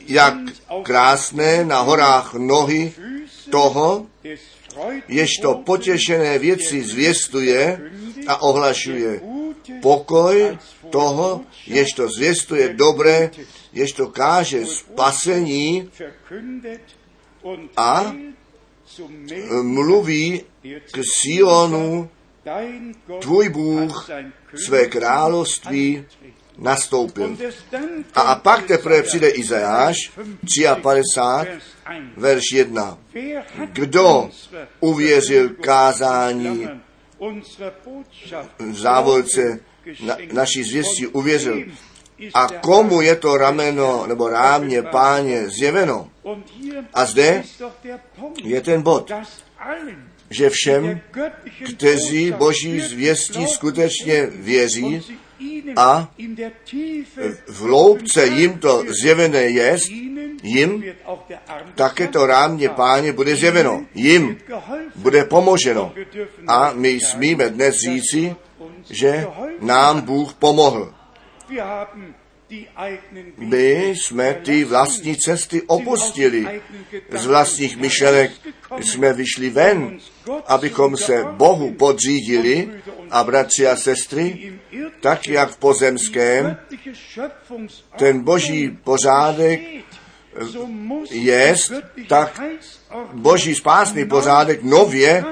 [0.07, 0.35] jak
[0.83, 2.93] krásné na horách nohy
[3.51, 4.07] toho,
[5.09, 7.81] jež to potěšené věci zvěstuje
[8.27, 9.21] a ohlašuje.
[9.83, 10.59] Pokoj
[10.91, 13.31] toho, jež to zvěstuje dobré,
[13.73, 15.91] jež to káže spasení
[17.77, 18.15] a
[19.63, 20.43] mluví
[20.93, 22.11] k Sionu,
[23.21, 24.11] tvůj Bůh
[24.55, 26.07] své království
[26.59, 27.37] nastoupil.
[28.15, 29.97] A, a pak teprve přijde Izajáš
[30.83, 31.51] 53,
[32.17, 32.99] verš 1.
[33.73, 34.31] Kdo
[34.81, 36.69] uvěřil kázání
[38.71, 39.61] závolce
[40.05, 41.65] na, naší zvěstí uvěřil.
[42.35, 46.09] A komu je to rameno nebo rámě páně zjeveno?
[46.95, 47.43] A zde
[48.43, 49.11] je ten bod,
[50.31, 51.01] že všem,
[51.75, 55.03] kteří boží zvěstí skutečně věří
[55.77, 56.11] a
[57.47, 59.77] v hloubce jim to zjevené je,
[60.43, 60.85] jim
[61.75, 63.87] také to rámě páně bude zjeveno.
[63.95, 64.39] Jim
[64.97, 65.93] bude pomoženo.
[66.47, 68.37] A my smíme dnes říci,
[68.91, 69.27] že
[69.61, 70.95] nám Bůh pomohl.
[73.39, 76.61] My jsme ty vlastní cesty opustili.
[77.11, 78.33] Z vlastních myšlenek
[78.81, 79.99] jsme vyšli ven,
[80.47, 82.71] abychom se Bohu podřídili
[83.11, 84.53] a bratři a sestry,
[85.01, 86.57] tak jak v pozemském,
[87.99, 89.61] ten boží pořádek
[91.11, 91.73] jest,
[92.09, 92.41] tak
[93.13, 95.25] boží spásný pořádek nově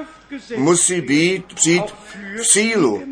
[0.57, 1.95] musí být přijít
[2.37, 3.03] v sílu.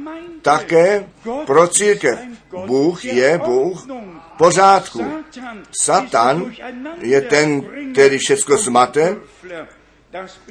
[0.42, 1.06] Také
[1.46, 2.20] pro církev.
[2.66, 3.88] Bůh je Bůh
[4.38, 5.06] pořádku.
[5.82, 6.54] Satan
[7.02, 9.18] je ten, který všechno zmate,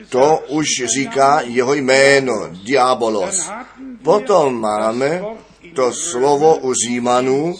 [0.08, 3.50] to už říká jeho jméno, Diabolos.
[4.02, 5.22] Potom máme
[5.74, 7.54] to slovo u Římanů,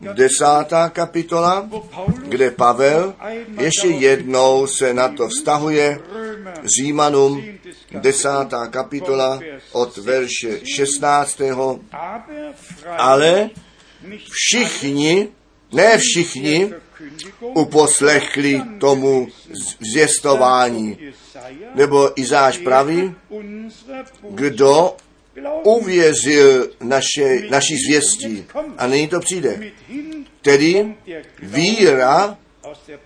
[0.00, 1.68] desátá kapitola,
[2.22, 3.14] kde Pavel
[3.60, 6.00] ještě jednou se na to vztahuje
[6.78, 7.44] Římanům,
[8.00, 9.40] desátá kapitola
[9.72, 11.40] od verše 16.
[12.96, 13.50] Ale
[14.30, 15.28] všichni,
[15.72, 16.72] ne všichni,
[17.40, 19.28] uposlechli tomu
[19.80, 20.98] zvěstování.
[21.74, 23.14] Nebo Izáš praví,
[24.30, 24.96] kdo
[25.62, 28.44] uvěřil naše, naší zvěstí.
[28.78, 29.60] A nyní to přijde.
[30.42, 30.94] Tedy
[31.42, 32.38] víra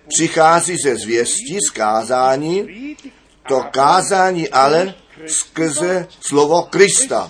[0.07, 2.67] přichází ze zvěstí, z kázání,
[3.47, 4.93] to kázání ale
[5.27, 7.29] skrze slovo Krista.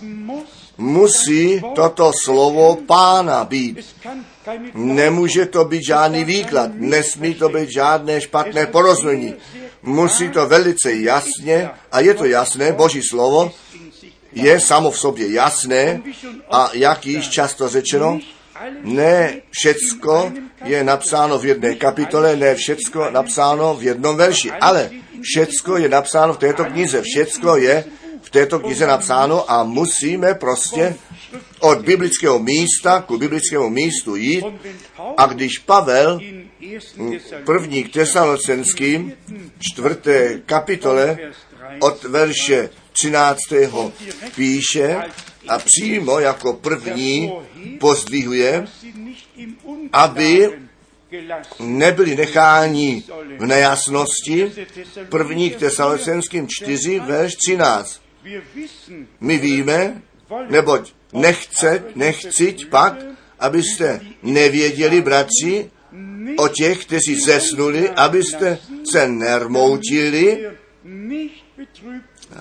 [0.77, 3.95] Musí toto slovo pána být.
[4.73, 9.35] Nemůže to být žádný výklad, nesmí to být žádné špatné porozumění.
[9.83, 13.51] Musí to velice jasně, a je to jasné, Boží slovo
[14.35, 16.01] je samo v sobě jasné
[16.51, 18.19] a jak již často řečeno,
[18.83, 20.31] ne všecko
[20.65, 24.89] je napsáno v jedné kapitole, ne všecko napsáno v jednom verši, ale
[25.21, 27.83] všecko je napsáno v této knize, všecko je
[28.21, 30.95] v této knize napsáno a musíme prostě
[31.59, 34.45] od biblického místa ku biblickému místu jít.
[35.17, 36.19] A když Pavel
[37.45, 39.13] první k tesalocenským
[39.59, 41.17] čtvrté kapitole
[41.79, 43.37] od verše 13.
[44.35, 45.01] píše
[45.47, 47.33] a přímo jako první
[47.79, 48.65] pozdvihuje,
[49.93, 50.49] aby
[51.59, 53.03] nebyli necháni
[53.39, 54.51] v nejasnosti.
[55.09, 58.01] První k Tesalocenským 4, verš 13.
[59.19, 60.01] My víme,
[60.49, 63.05] neboť nechce, nechci pak,
[63.39, 65.69] abyste nevěděli, bratři,
[66.37, 68.57] o těch, kteří zesnuli, abyste
[68.91, 70.45] se nermoutili,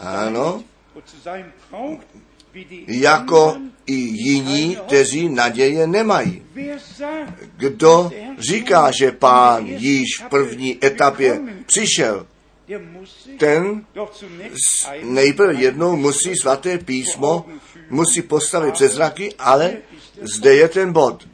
[0.01, 0.65] ano,
[2.87, 3.57] jako
[3.87, 6.43] i jiní, kteří naděje nemají.
[7.57, 12.27] Kdo říká, že pán již v první etapě přišel,
[13.39, 13.85] ten
[15.03, 17.47] nejprve jednou musí svaté písmo,
[17.91, 19.77] musí postavit přes zraky, ale
[20.21, 21.29] zde je ten bod.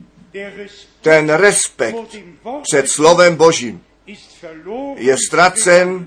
[1.01, 2.17] Ten respekt
[2.63, 3.81] před slovem Božím
[4.97, 6.07] je ztracen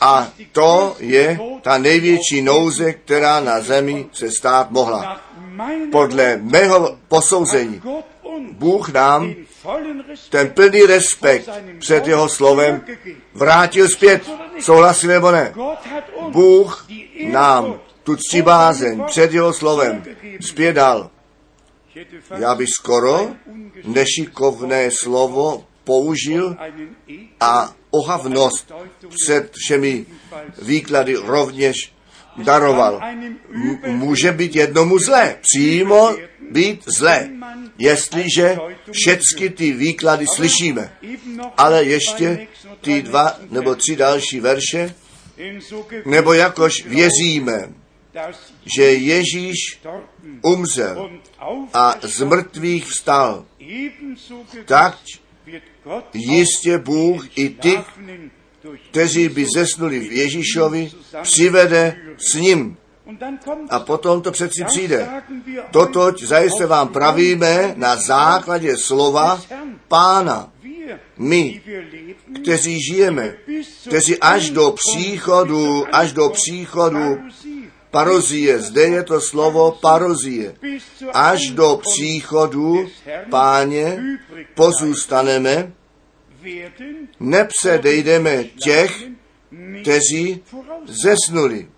[0.00, 5.20] a to je ta největší nouze, která na zemi se stát mohla.
[5.92, 7.82] Podle mého posouzení
[8.52, 9.34] Bůh nám
[10.30, 12.84] ten plný respekt před jeho slovem
[13.34, 14.30] vrátil zpět.
[14.60, 15.54] Souhlasí nebo ne?
[16.28, 16.86] Bůh
[17.24, 20.02] nám tu ctibázeň před jeho slovem
[20.40, 21.10] zpět dal.
[22.38, 23.30] Já bych skoro
[23.84, 26.56] nešikovné slovo použil
[27.40, 28.72] a ohavnost
[29.08, 30.06] před všemi
[30.62, 31.92] výklady rovněž
[32.36, 33.00] daroval.
[33.02, 36.16] M- může být jednomu zlé, přímo
[36.50, 37.30] být zlé,
[37.78, 38.58] jestliže
[38.90, 40.92] všechny ty výklady slyšíme.
[41.56, 42.48] Ale ještě
[42.80, 44.94] ty dva nebo tři další verše,
[46.04, 47.68] nebo jakož věříme,
[48.76, 49.80] že Ježíš
[50.42, 51.10] umřel
[51.72, 53.44] a z mrtvých vstal,
[54.64, 54.98] tak
[56.14, 57.80] jistě Bůh i ty,
[58.90, 60.90] kteří by zesnuli v Ježíšovi,
[61.22, 61.96] přivede
[62.30, 62.76] s ním.
[63.70, 65.08] A potom to přeci přijde.
[65.70, 69.42] Totoť zajisté vám pravíme na základě slova
[69.88, 70.52] Pána.
[71.18, 71.62] My,
[72.42, 73.34] kteří žijeme,
[73.88, 77.18] kteří až do příchodu, až do příchodu
[77.90, 80.54] parozie, zde je to slovo parozie,
[81.12, 82.88] až do příchodu
[83.30, 84.02] páně
[84.54, 85.72] pozůstaneme,
[87.20, 89.02] nepředejdeme těch,
[89.82, 90.42] kteří
[90.86, 91.68] zesnuli.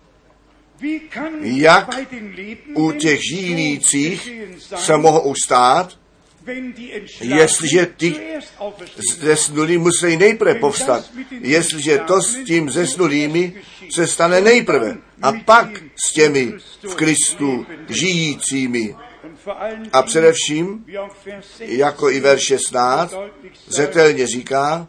[1.41, 1.89] Jak
[2.73, 5.97] u těch žijících se mohou ustát,
[7.21, 8.15] jestliže ty
[9.19, 11.09] zesnulí musí nejprve povstat,
[11.41, 13.53] jestliže to s tím zesnulými
[13.91, 15.67] se stane nejprve a pak
[16.07, 18.95] s těmi v Kristu žijícími.
[19.93, 20.85] A především,
[21.59, 23.15] jako i verš 16,
[23.67, 24.87] zetelně říká,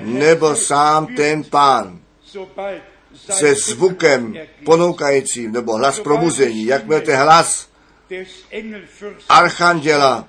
[0.00, 2.00] nebo sám ten pán
[3.14, 7.68] se zvukem ponoukajícím, nebo hlas probuzení, jakmile ten hlas
[9.28, 10.28] archanděla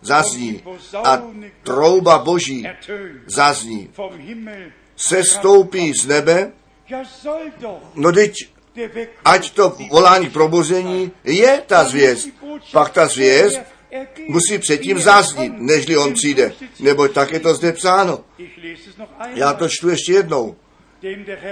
[0.00, 0.62] zazní
[1.04, 1.22] a
[1.62, 2.66] trouba Boží
[3.26, 3.90] zazní.
[4.96, 6.52] Sestoupí z nebe,
[7.94, 8.32] no teď
[9.24, 12.28] ať to volání probuzení je ta zvěst.
[12.72, 13.60] Pak ta zvěst
[14.28, 16.52] musí předtím zaznít, nežli on přijde.
[16.80, 18.24] Neboť tak je to zde psáno.
[19.34, 20.56] Já to čtu ještě jednou.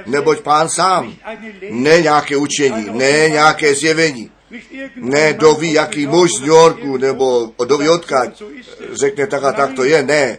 [0.07, 1.17] Neboť pán sám,
[1.71, 4.31] ne nějaké učení, ne nějaké zjevení,
[4.97, 8.43] ne doví, jaký muž z New Yorku, nebo doví odkaď,
[8.93, 10.39] řekne tak a tak to je, ne.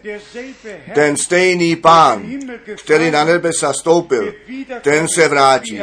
[0.96, 2.40] Ten stejný pán,
[2.84, 4.34] který na nebesa stoupil,
[4.82, 5.82] ten se vrátí,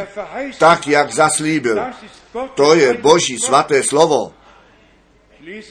[0.59, 1.81] tak, jak zaslíbil.
[2.55, 4.33] To je Boží svaté slovo.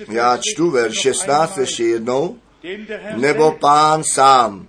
[0.09, 2.37] Já čtu verš 16 ještě jednou.
[3.15, 4.67] Nebo pán sám,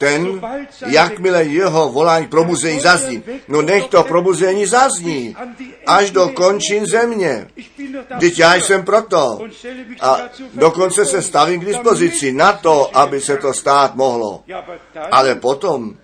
[0.00, 0.40] ten,
[0.86, 5.36] jakmile jeho volání probuzení zazní, no nech to probuzení zazní,
[5.86, 7.48] až do končin země.
[8.20, 9.38] Teď já jsem proto.
[10.00, 10.18] A
[10.54, 14.42] dokonce se stavím k dispozici na to, aby se to stát mohlo.
[15.10, 15.94] Ale potom,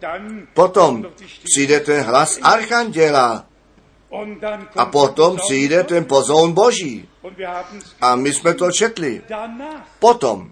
[0.55, 1.07] potom
[1.45, 3.47] přijde ten hlas Archanděla,
[4.77, 7.09] a potom přijde ten pozoun Boží.
[8.01, 9.23] A my jsme to četli.
[9.99, 10.51] Potom,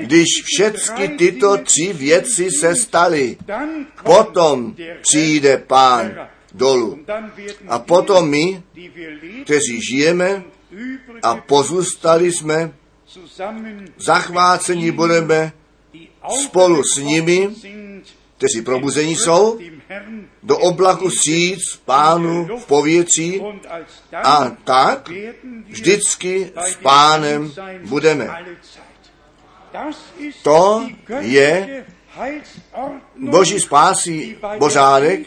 [0.00, 3.36] když všechny tyto tři věci se staly,
[4.02, 6.98] potom přijde pán dolů.
[7.68, 8.62] A potom my,
[9.44, 10.42] kteří žijeme
[11.22, 12.72] a pozůstali jsme,
[13.96, 15.52] zachvácení budeme
[16.44, 17.48] spolu s nimi,
[18.40, 19.58] kteří probuzení jsou,
[20.42, 23.42] do oblaku síc pánu v povětří
[24.24, 25.10] a tak
[25.68, 27.52] vždycky s pánem
[27.84, 28.28] budeme.
[30.42, 30.88] To
[31.20, 31.84] je
[33.16, 35.20] Boží spásí pořádek,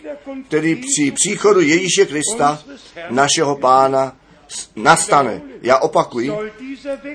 [0.47, 2.63] který při příchodu Ježíše Krista,
[3.09, 4.15] našeho pána,
[4.75, 5.41] nastane.
[5.61, 6.31] Já opakuji,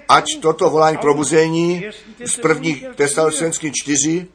[0.09, 1.85] ať toto volání probuzení
[2.25, 4.27] z prvních tesalonických čtyři,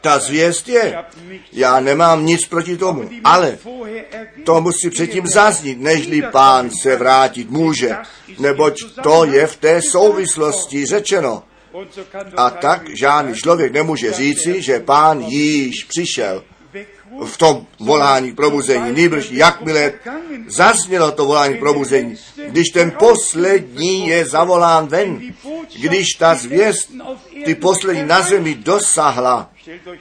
[0.00, 1.04] ta zvěst je.
[1.52, 3.58] Já nemám nic proti tomu, ale
[4.44, 7.96] to musí předtím zaznít, nežli pán se vrátit může,
[8.38, 11.42] neboť to je v té souvislosti řečeno.
[12.36, 16.44] A tak žádný člověk nemůže říci, že pán již přišel
[17.24, 18.92] v tom volání probuzení.
[18.92, 19.92] Nýbrž jakmile
[20.46, 22.16] zaznělo to volání probuzení,
[22.48, 25.20] když ten poslední je zavolán ven,
[25.80, 26.90] když ta zvěst
[27.44, 29.50] ty poslední na zemi dosahla,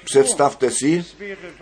[0.03, 1.05] představte si,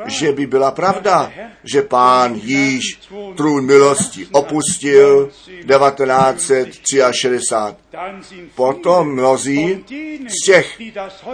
[0.06, 1.32] že by byla pravda,
[1.64, 3.00] že pán již
[3.38, 7.76] trůn milosti opustil 1963.
[8.56, 9.86] Potom mnozí
[10.28, 10.80] z těch,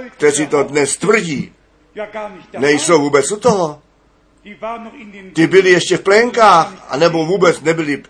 [0.10, 1.54] kteří to dnes tvrdí,
[2.58, 3.82] nejsou vůbec u toho.
[5.34, 8.04] Ty byli ještě v plenkách, anebo vůbec nebyli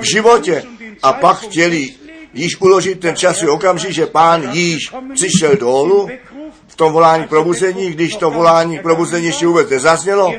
[0.00, 0.64] v životě.
[1.02, 1.94] a pak chtěli
[2.34, 4.78] již uložit ten časový okamžik, že pán již
[5.14, 6.08] přišel dolů
[6.68, 10.34] v tom volání probuzení, když to volání probuzení ještě vůbec nezaznělo,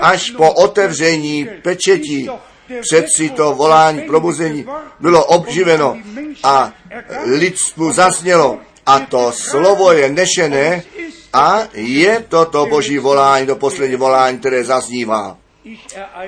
[0.00, 2.28] až po otevření pečetí.
[2.80, 4.66] Přeci to volání probuzení
[5.00, 5.96] bylo obživeno
[6.42, 6.72] a
[7.24, 10.82] lidstvu zaznělo a to slovo je nešené
[11.32, 15.36] a je to to boží volání, to poslední volání, které zaznívá.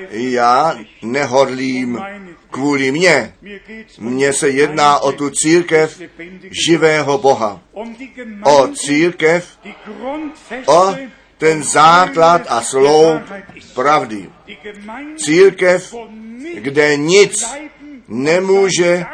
[0.09, 1.99] Já nehodlím
[2.49, 3.33] kvůli mně.
[3.99, 6.01] Mně se jedná o tu církev
[6.65, 7.61] živého Boha.
[8.43, 9.57] O církev,
[10.65, 10.95] o
[11.37, 13.21] ten základ a sloup
[13.75, 14.29] pravdy.
[15.17, 15.95] Církev,
[16.53, 17.45] kde nic
[18.07, 19.05] nemůže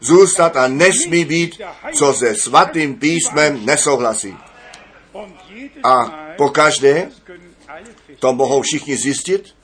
[0.00, 1.60] zůstat a nesmí být,
[1.94, 4.36] co se svatým písmem nesouhlasí.
[5.84, 7.10] A pokaždé,
[8.18, 9.54] to mohou všichni zjistit,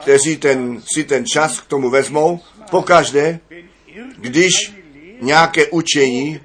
[0.00, 3.40] kteří ten, si ten čas k tomu vezmou, pokaždé,
[4.18, 4.72] když
[5.20, 6.40] nějaké učení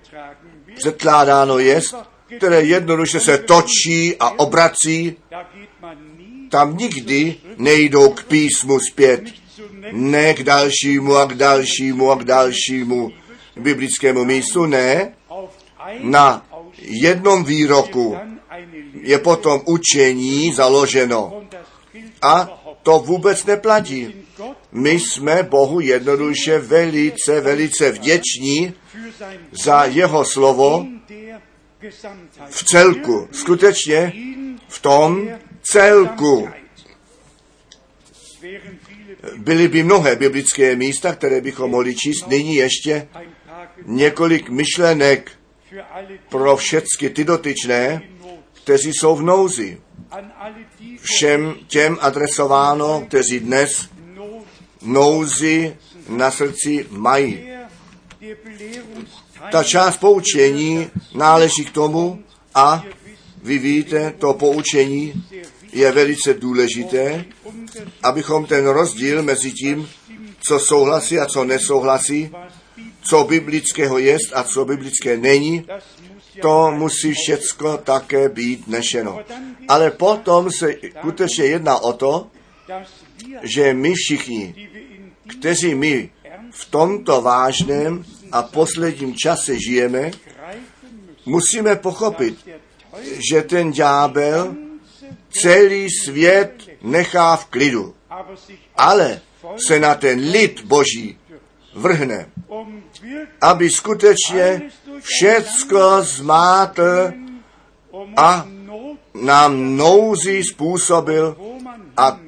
[0.76, 1.82] předkládáno je,
[2.38, 5.16] které jednoduše se točí a obrací,
[6.50, 9.24] tam nikdy nejdou k písmu zpět,
[9.92, 13.12] ne k dalšímu a k dalšímu a k dalšímu
[13.56, 15.14] biblickému místu, ne,
[16.00, 16.47] na
[16.82, 18.18] jednom výroku
[19.02, 21.44] je potom učení založeno.
[22.22, 24.14] A to vůbec neplatí.
[24.72, 28.74] My jsme Bohu jednoduše velice, velice vděční
[29.52, 30.86] za jeho slovo
[32.50, 33.28] v celku.
[33.32, 34.14] Skutečně
[34.68, 35.30] v tom
[35.64, 36.50] celku.
[39.38, 42.28] Byly by mnohé biblické místa, které bychom mohli číst.
[42.28, 43.08] Nyní ještě
[43.86, 45.32] několik myšlenek
[46.30, 48.02] pro všechny ty dotyčné,
[48.54, 49.82] kteří jsou v nouzi.
[51.02, 53.90] Všem těm adresováno, kteří dnes
[54.82, 55.76] nouzi
[56.10, 57.50] na srdci mají.
[59.52, 62.24] Ta část poučení náleží k tomu
[62.56, 62.84] a
[63.44, 65.24] vy víte, to poučení
[65.74, 67.26] je velice důležité,
[68.04, 69.90] abychom ten rozdíl mezi tím,
[70.48, 72.32] co souhlasí a co nesouhlasí,
[73.10, 75.66] co biblického jest a co biblické není,
[76.42, 79.20] to musí všecko také být nešeno.
[79.68, 82.28] Ale potom se skutečně jedná o to,
[83.42, 84.70] že my všichni,
[85.40, 86.10] kteří my
[86.52, 90.12] v tomto vážném a posledním čase žijeme,
[91.26, 92.50] musíme pochopit,
[93.32, 94.56] že ten ďábel
[95.30, 97.96] celý svět nechá v klidu,
[98.76, 99.22] ale
[99.68, 101.18] se na ten lid boží
[101.78, 102.30] vrhne,
[103.42, 104.62] aby skutečně
[105.02, 107.14] všecko zmátl
[108.18, 108.48] a
[109.14, 111.38] nám nouzí způsobil
[111.98, 112.20] a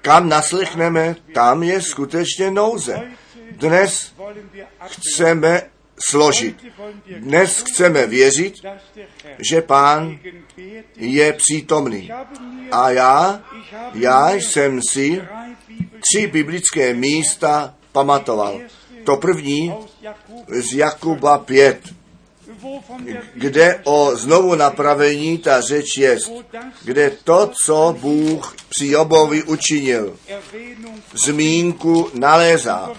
[0.00, 3.02] kam naslechneme, tam je skutečně nouze.
[3.50, 4.12] Dnes
[4.86, 5.62] chceme
[6.08, 6.64] složit.
[7.18, 8.54] Dnes chceme věřit,
[9.50, 10.18] že pán
[10.96, 12.10] je přítomný.
[12.72, 13.42] A já,
[13.94, 15.22] já jsem si
[16.00, 18.60] tři biblické místa pamatoval.
[19.04, 19.74] To první
[20.48, 21.78] z Jakuba 5,
[23.34, 26.18] kde o znovu napravení ta řeč je,
[26.84, 30.18] kde to, co Bůh při Jobovi učinil,
[31.24, 32.92] zmínku nalézá.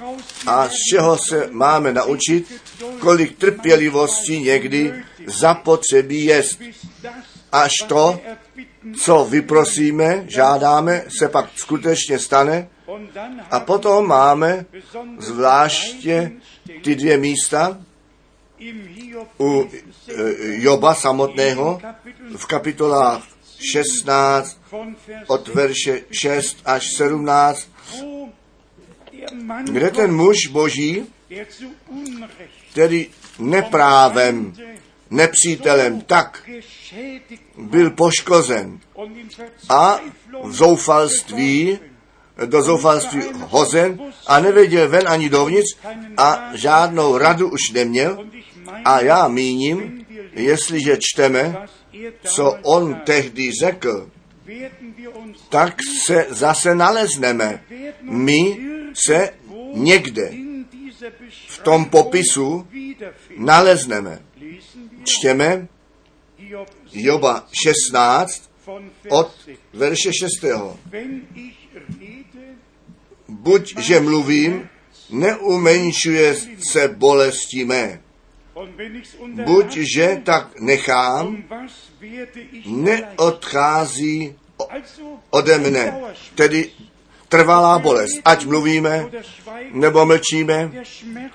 [0.47, 2.61] A z čeho se máme naučit,
[2.99, 4.93] kolik trpělivosti někdy
[5.27, 6.61] zapotřebí jest.
[7.51, 8.19] Až to,
[9.01, 12.67] co vyprosíme, žádáme, se pak skutečně stane.
[13.51, 14.65] A potom máme
[15.17, 16.31] zvláště
[16.83, 17.77] ty dvě místa
[19.39, 19.69] u
[20.39, 21.81] Joba samotného
[22.37, 23.23] v kapitolách
[23.71, 24.61] 16
[25.27, 27.69] od verše 6 až 17,
[29.63, 31.05] kde ten muž boží,
[32.71, 33.09] který
[33.39, 34.53] neprávem,
[35.09, 36.49] nepřítelem tak
[37.57, 38.79] byl poškozen
[39.69, 39.99] a
[40.43, 41.79] v zoufalství,
[42.45, 45.77] do zoufalství hozen a nevěděl ven ani dovnitř
[46.17, 48.25] a žádnou radu už neměl.
[48.85, 51.67] A já míním, jestliže čteme,
[52.23, 54.09] co on tehdy řekl,
[55.49, 55.75] tak
[56.05, 57.63] se zase nalezneme.
[58.01, 58.59] My
[58.93, 59.29] se
[59.73, 60.31] někde
[61.47, 62.67] v tom popisu
[63.37, 64.19] nalezneme.
[65.03, 65.67] Čtěme
[66.91, 68.49] Joba 16
[69.09, 69.31] od
[69.73, 70.45] verše 6.
[73.27, 74.69] Buď, že mluvím,
[75.09, 76.35] neumenšuje
[76.71, 78.01] se bolesti mé.
[79.45, 81.43] Buď, že tak nechám,
[82.65, 84.35] neodchází
[85.29, 85.93] ode mne.
[86.35, 86.71] Tedy
[87.29, 88.21] trvalá bolest.
[88.25, 89.11] Ať mluvíme
[89.71, 90.71] nebo mlčíme,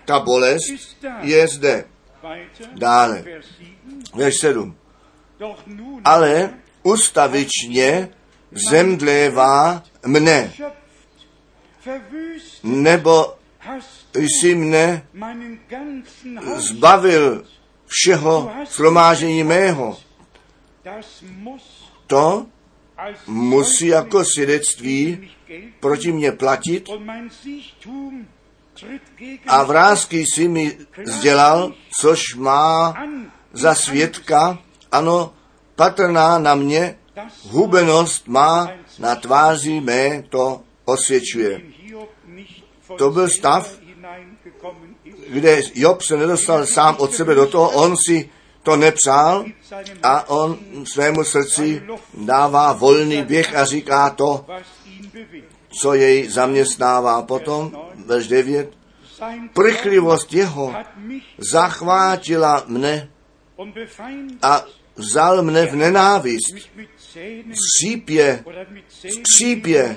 [0.04, 1.84] ta bolest je zde.
[2.72, 3.24] Dále.
[4.14, 4.76] Verš 7.
[6.04, 6.50] Ale
[6.82, 8.08] ustavičně
[8.52, 10.52] zemdlévá mne,
[12.62, 13.34] nebo
[14.14, 15.06] jsi mne
[16.56, 17.44] zbavil
[17.86, 19.98] všeho slomážení mého.
[22.06, 22.46] To
[23.26, 25.30] musí jako svědectví
[25.80, 26.88] proti mně platit
[29.46, 32.94] a vrázky si mi sdělal, což má
[33.52, 34.58] za svědka,
[34.92, 35.34] ano,
[35.76, 36.98] patrná na mě,
[37.42, 41.60] hubenost má na tváři mé to osvědčuje.
[42.98, 43.78] To byl stav,
[45.28, 48.30] kde Job se nedostal sám od sebe do toho, on si
[48.62, 49.44] to nepřál
[50.02, 51.82] a on svému srdci
[52.14, 54.46] dává volný běh a říká to,
[55.80, 57.22] co jej zaměstnává.
[57.22, 57.72] Potom,
[58.06, 58.70] verš 9,
[59.54, 60.74] prchlivost jeho
[61.38, 63.08] zachvátila mne
[64.42, 64.64] a
[64.96, 66.54] vzal mne v nenávist.
[67.52, 68.44] Skřípě,
[69.20, 69.96] skřípě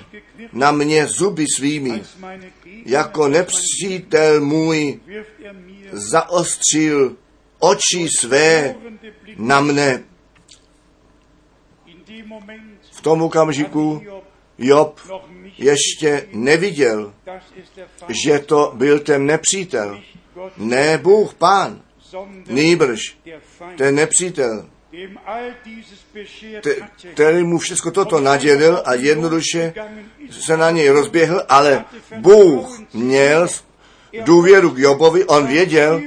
[0.54, 2.02] na mě zuby svými.
[2.86, 5.00] Jako nepřítel můj
[5.92, 7.16] zaostřil
[7.60, 8.76] oči své
[9.38, 10.04] na mne.
[12.92, 14.02] V tom okamžiku
[14.58, 15.00] Job
[15.58, 17.14] ještě neviděl,
[18.24, 20.02] že to byl ten nepřítel.
[20.58, 21.82] Ne Bůh, pán,
[22.48, 23.18] nýbrž
[23.78, 24.70] ten nepřítel,
[27.14, 29.74] který mu všechno toto nadělil a jednoduše
[30.30, 31.86] se na něj rozběhl, ale
[32.18, 33.48] Bůh měl
[34.22, 36.02] důvěru k Jobovi, on věděl,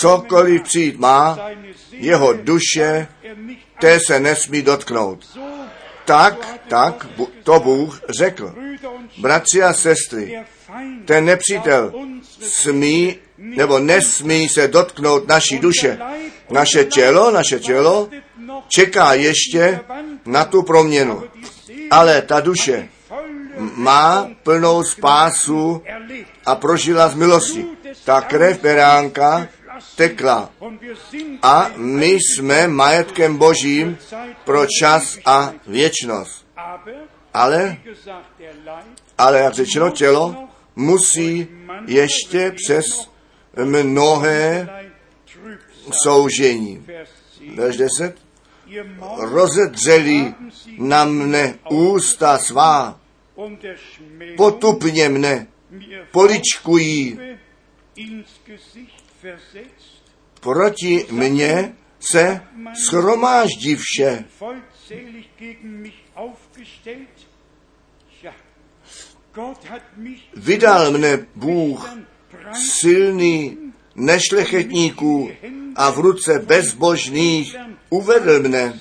[0.00, 1.38] cokoliv přijít má,
[1.90, 3.08] jeho duše,
[3.80, 5.38] té se nesmí dotknout.
[6.04, 7.06] Tak, tak
[7.42, 8.54] to Bůh řekl.
[9.18, 10.44] Bratři a sestry,
[11.04, 11.92] ten nepřítel
[12.40, 15.98] smí nebo nesmí se dotknout naší duše.
[16.50, 18.08] Naše tělo, naše tělo
[18.68, 19.80] čeká ještě
[20.26, 21.22] na tu proměnu.
[21.90, 22.88] Ale ta duše
[23.58, 25.82] má plnou spásu
[26.46, 27.66] a prožila z milosti.
[28.04, 29.48] Ta krev beránka
[29.96, 30.50] tekla
[31.42, 33.98] a my jsme majetkem božím
[34.44, 36.46] pro čas a věčnost.
[37.34, 37.76] Ale,
[39.18, 41.48] ale jak řečeno, tělo musí
[41.86, 43.10] ještě přes
[43.64, 44.68] mnohé
[46.02, 46.84] soužení.
[47.54, 48.24] Verš 10.
[49.18, 50.34] Rozedřeli
[50.78, 53.00] na mne ústa svá,
[54.36, 55.46] potupně mne
[56.10, 57.18] poličkují,
[60.40, 62.40] proti mně se
[62.88, 64.24] schromáždí vše.
[70.36, 71.96] Vydal mne Bůh
[72.52, 73.58] silný
[73.94, 75.30] nešlechetníků
[75.76, 77.56] a v ruce bezbožných
[77.90, 78.80] uvedl mne.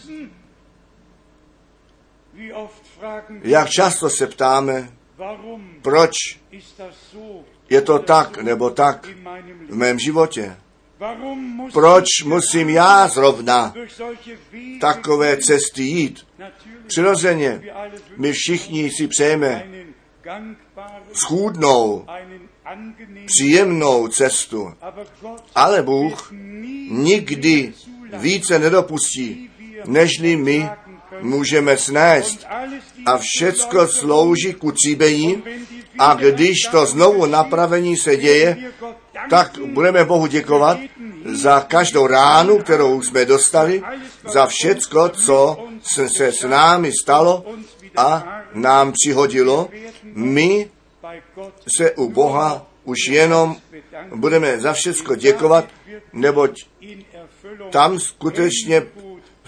[3.43, 4.89] Jak často se ptáme,
[5.81, 6.13] proč
[7.69, 9.07] je to tak nebo tak
[9.69, 10.57] v mém životě.
[11.73, 13.73] Proč musím já zrovna
[14.81, 16.27] takové cesty jít?
[16.87, 17.61] Přirozeně,
[18.17, 19.82] my všichni si přejeme
[21.13, 22.05] schůdnou,
[23.25, 24.73] příjemnou cestu.
[25.55, 26.31] Ale Bůh
[26.89, 27.73] nikdy
[28.13, 29.49] více nedopustí,
[29.85, 30.69] nežli my
[31.21, 32.47] můžeme snést.
[33.05, 35.43] A všecko slouží k ucíbení
[35.99, 38.57] a když to znovu napravení se děje,
[39.29, 40.77] tak budeme Bohu děkovat
[41.25, 43.83] za každou ránu, kterou jsme dostali,
[44.33, 45.57] za všecko, co
[46.07, 47.45] se s námi stalo
[47.97, 49.69] a nám přihodilo.
[50.13, 50.69] My
[51.77, 53.55] se u Boha už jenom
[54.15, 55.65] budeme za všecko děkovat,
[56.13, 56.65] neboť
[57.69, 58.81] tam skutečně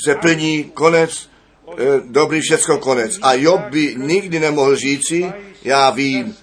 [0.06, 1.30] se plní konec,
[1.78, 3.20] eh, dobrý všecko konec.
[3.22, 5.34] A Job by nikdy nemohl říci,
[5.64, 6.36] já vím,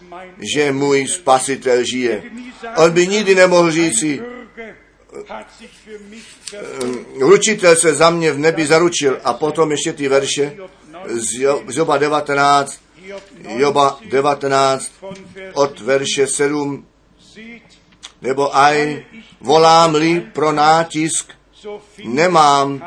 [0.55, 2.22] že můj spasitel žije.
[2.76, 4.22] On by nikdy nemohl říci,
[7.20, 9.20] ručitel se za mě v nebi zaručil.
[9.24, 10.57] A potom ještě ty verše
[11.07, 12.80] z Joba 19,
[13.57, 14.92] Joba 19
[15.55, 16.86] od verše 7,
[18.22, 19.05] nebo aj
[19.40, 21.32] volám-li pro nátisk,
[22.05, 22.82] nemám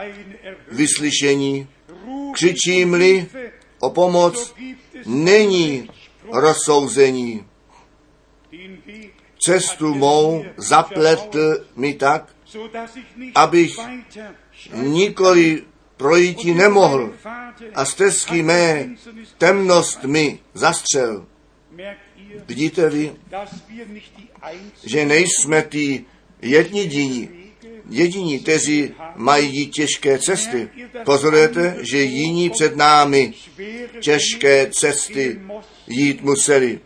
[0.71, 1.67] vyslyšení,
[2.33, 3.27] křičím-li
[3.79, 4.53] o pomoc,
[5.05, 5.89] není
[6.31, 7.45] rozsouzení.
[9.39, 12.35] Cestu mou zapletl mi tak,
[13.35, 13.77] abych
[14.73, 15.63] nikoli
[15.97, 17.13] projítí nemohl
[17.75, 18.89] a stezky mé
[19.37, 21.25] temnost mi zastřel.
[22.47, 23.11] Vidíte vy,
[24.83, 26.05] že nejsme ty
[26.41, 27.29] jediní,
[27.89, 30.69] jediní, kteří mají těžké cesty.
[31.05, 33.33] Pozorujete, že jiní před námi
[33.99, 35.41] těžké cesty
[35.87, 36.79] jít museli.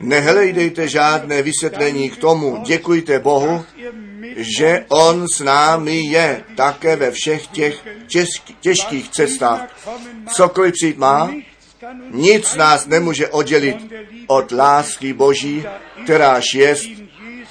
[0.00, 2.62] Nehlejdejte žádné vysvětlení k tomu.
[2.66, 3.64] Děkujte Bohu,
[4.36, 7.84] že On s námi je také ve všech těch
[8.60, 9.88] těžkých cestách.
[10.34, 11.30] Cokoliv přijít má,
[12.10, 13.76] nic nás nemůže oddělit
[14.26, 15.64] od lásky Boží,
[16.04, 16.76] kteráž je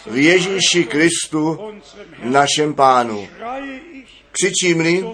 [0.05, 1.59] v Ježíši Kristu,
[2.23, 3.27] našem pánu.
[4.31, 5.05] Křičím-li,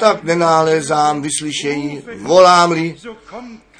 [0.00, 2.96] tak nenálézám vyslyšení, volám-li,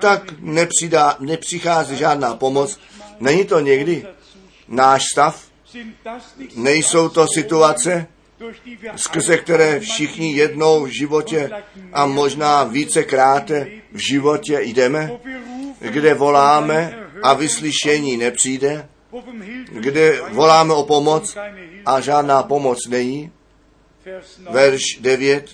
[0.01, 2.79] tak nepřidá, nepřichází žádná pomoc.
[3.21, 4.07] Není to někdy
[4.69, 5.54] náš stav?
[6.57, 8.07] Nejsou to situace,
[8.97, 11.51] skrze které všichni jednou v životě
[11.93, 13.51] a možná vícekrát
[13.93, 15.11] v životě jdeme,
[15.81, 18.89] kde voláme a vyslyšení nepřijde,
[19.73, 21.37] kde voláme o pomoc
[21.87, 23.33] a žádná pomoc není.
[24.51, 25.51] Verš 9,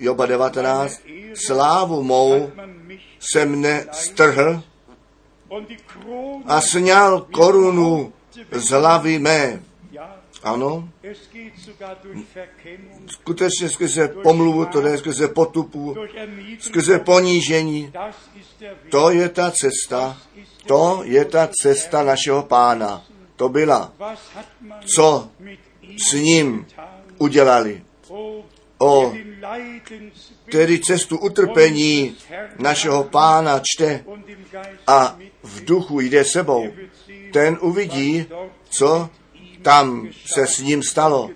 [0.00, 1.00] Joba 19,
[1.34, 2.52] slávu mou
[3.32, 4.62] se mne strhl
[6.46, 8.12] a sněl korunu
[8.50, 9.62] z hlavy mé.
[10.42, 10.88] Ano,
[13.06, 15.96] skutečně skrze pomluvu, to je skrze potupu,
[16.58, 17.92] skrze ponížení.
[18.90, 20.18] To je ta cesta,
[20.66, 23.04] to je ta cesta našeho pána.
[23.36, 23.92] To byla.
[24.96, 25.28] Co
[26.10, 26.66] s ním
[27.18, 27.82] udělali?
[28.78, 29.12] O,
[30.52, 32.16] tedy cestu utrpení
[32.58, 34.04] našeho pána čte
[34.86, 36.72] a v duchu jde sebou.
[37.32, 38.26] Ten uvidí,
[38.70, 39.10] co
[39.62, 41.30] tam se s ním stalo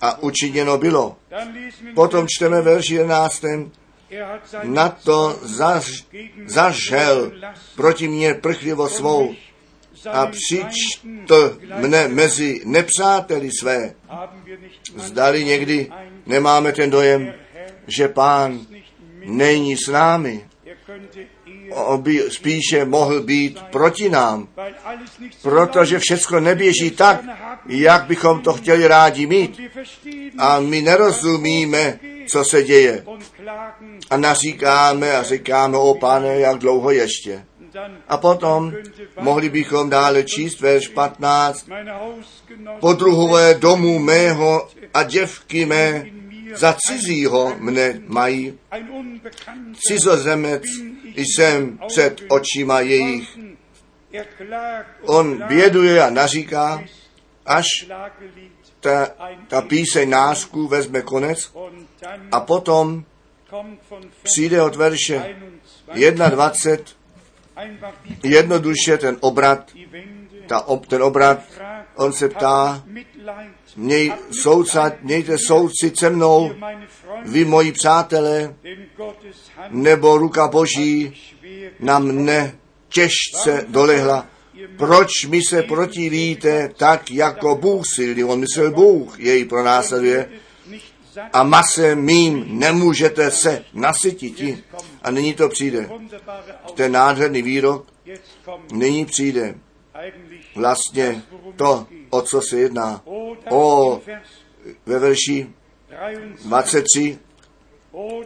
[0.00, 1.16] a učiněno bylo.
[1.94, 3.44] Potom čteme verš 11.
[4.62, 6.04] na to zaž,
[6.46, 7.32] zažel
[7.76, 9.34] proti mně prchlivo svou
[10.12, 13.94] a přičtl mne mezi nepřáteli své.
[14.96, 15.92] Zdali někdy
[16.26, 17.34] nemáme ten dojem,
[17.86, 18.66] že pán
[19.24, 20.48] není s námi.
[21.74, 24.48] On by spíše mohl být proti nám,
[25.42, 27.20] protože všechno neběží tak,
[27.66, 29.60] jak bychom to chtěli rádi mít.
[30.38, 33.04] A my nerozumíme, co se děje.
[34.10, 37.44] A naříkáme a říkáme, o pane, jak dlouho ještě.
[38.08, 38.72] A potom
[39.20, 41.66] mohli bychom dále číst verš 15.
[42.80, 46.04] Podruhové domu mého a děvky mé
[46.54, 48.58] za cizího mne mají.
[49.88, 50.62] Cizozemec
[51.16, 53.38] jsem před očima jejich.
[55.02, 56.84] On běduje a naříká,
[57.46, 57.66] až
[58.80, 59.08] ta,
[59.48, 61.52] ta píseň nářku vezme konec
[62.32, 63.04] a potom
[64.22, 65.36] přijde od verše
[65.94, 67.02] 21
[68.22, 69.72] jednoduše ten obrat,
[70.46, 71.40] ta, ten obrat,
[71.94, 72.84] on se ptá,
[73.76, 74.12] měj
[74.42, 76.50] soucat, mějte soucit se mnou,
[77.24, 78.54] vy moji přátelé,
[79.70, 81.16] nebo ruka Boží
[81.80, 82.58] na mne
[82.88, 84.26] těžce dolehla.
[84.76, 88.24] Proč mi se protivíte tak, jako Bůh silný?
[88.24, 90.28] On myslel Bůh, jej pronásleduje.
[91.32, 94.64] A masem mým nemůžete se nasytit.
[95.02, 95.90] A nyní to přijde.
[96.74, 97.86] Ten nádherný výrok
[98.72, 99.54] nyní přijde.
[100.54, 101.22] Vlastně
[101.56, 103.02] to, o co se jedná.
[103.50, 104.00] O,
[104.86, 105.50] ve verši
[106.44, 107.18] 23.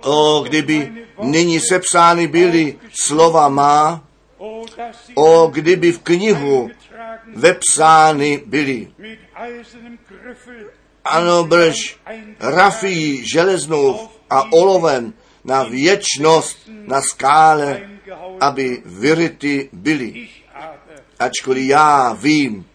[0.01, 4.05] O, kdyby nyní sepsány byly slova má,
[5.15, 6.71] o, kdyby v knihu
[7.35, 8.93] vepsány byly.
[11.05, 11.97] Ano, brž,
[12.41, 15.15] rafí železnou a olovem
[15.45, 17.91] na věčnost na skále,
[18.41, 20.29] aby vyryty byly.
[21.19, 22.67] Ačkoliv já vím,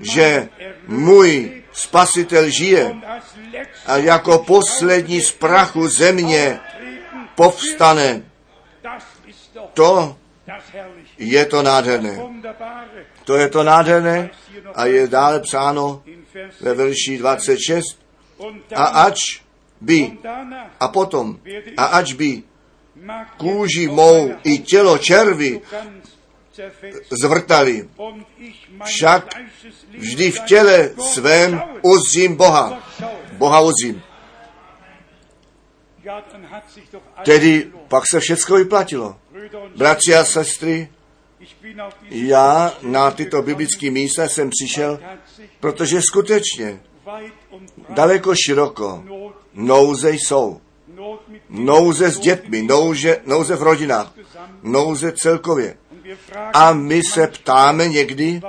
[0.00, 0.48] že
[0.86, 2.96] můj spasitel žije
[3.86, 6.60] a jako poslední z prachu země
[7.34, 8.22] povstane.
[9.74, 10.16] To
[11.18, 12.18] je to nádherné.
[13.24, 14.30] To je to nádherné
[14.74, 16.02] a je dále psáno
[16.60, 17.98] ve verši 26.
[18.74, 19.42] A ač
[19.80, 20.18] by,
[20.80, 21.38] a potom,
[21.76, 22.42] a ač by
[23.36, 25.60] kůži mou i tělo červy
[27.22, 27.88] zvrtali,
[28.84, 29.28] však
[29.98, 32.82] vždy v těle svém uzím Boha.
[33.32, 34.02] Boha uzím.
[37.24, 39.16] Tedy pak se všechno vyplatilo.
[39.76, 40.88] Bratři a sestry,
[42.10, 45.00] já na tyto biblické místa jsem přišel,
[45.60, 46.80] protože skutečně
[47.88, 49.04] daleko široko
[49.54, 50.60] nouze jsou.
[51.48, 54.12] Nouze s dětmi, nouze, nouze v rodinách,
[54.62, 55.76] nouze celkově.
[56.54, 58.40] A my se ptáme někdy,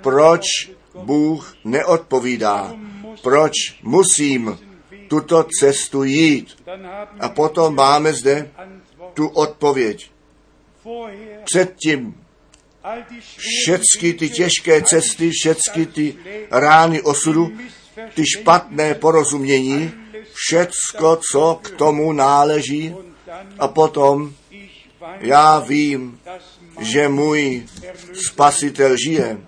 [0.00, 0.42] proč
[0.94, 2.74] Bůh neodpovídá,
[3.22, 3.52] proč
[3.82, 4.58] musím
[5.08, 6.56] tuto cestu jít.
[7.20, 8.50] A potom máme zde
[9.14, 10.10] tu odpověď.
[11.44, 12.14] Předtím
[13.36, 16.16] všechny ty těžké cesty, všechny ty
[16.50, 17.52] rány osudu,
[18.14, 19.92] ty špatné porozumění,
[20.34, 22.94] všecko, co k tomu náleží.
[23.58, 24.32] A potom
[25.20, 26.20] já vím,
[26.80, 27.66] že můj
[28.26, 29.38] spasitel žije.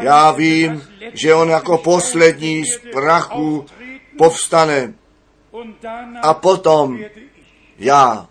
[0.00, 0.82] Já vím,
[1.12, 3.66] že on jako poslední z prachu
[4.18, 4.94] povstane.
[6.22, 6.98] A potom
[7.78, 8.28] já,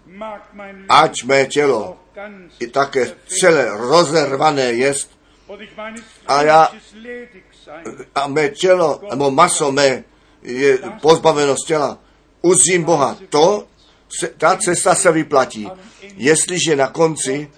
[0.89, 1.97] ať mé tělo
[2.59, 5.17] i také celé rozervané jest,
[6.27, 6.71] a já,
[8.15, 10.03] a mé tělo, nebo maso mé
[10.41, 11.97] je pozbaveno z těla,
[12.41, 13.17] uzím Boha.
[13.29, 13.67] To,
[14.37, 15.71] ta cesta se vyplatí.
[16.15, 17.51] Jestliže na konci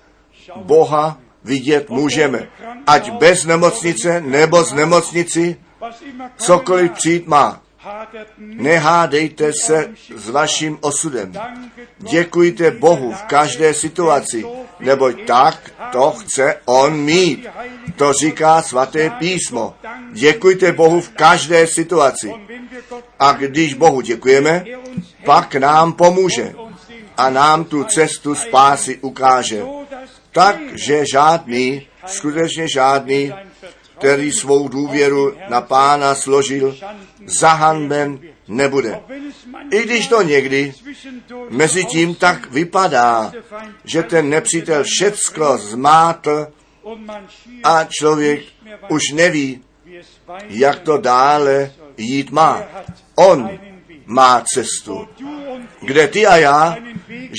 [0.55, 2.47] Boha vidět můžeme.
[2.87, 5.57] Ať bez nemocnice nebo z nemocnici,
[6.37, 7.61] cokoliv přijít má.
[8.37, 11.33] Nehádejte se s vaším osudem.
[11.97, 14.45] Děkujte Bohu v každé situaci,
[14.79, 17.47] neboť tak to chce On mít.
[17.95, 19.75] To říká svaté písmo.
[20.11, 22.33] Děkujte Bohu v každé situaci.
[23.19, 24.65] A když Bohu děkujeme,
[25.25, 26.53] pak nám pomůže
[27.17, 29.63] a nám tu cestu spásy ukáže.
[30.31, 33.33] Takže žádný, skutečně žádný,
[33.97, 36.77] který svou důvěru na pána složil,
[37.25, 38.99] zahanben nebude.
[39.71, 40.73] I když to někdy
[41.49, 43.31] mezi tím tak vypadá,
[43.83, 46.47] že ten nepřítel všecko zmátl
[47.63, 48.39] a člověk
[48.89, 49.63] už neví,
[50.49, 52.63] jak to dále jít má.
[53.15, 53.49] On
[54.09, 55.07] má cestu,
[55.81, 56.77] kde ty a já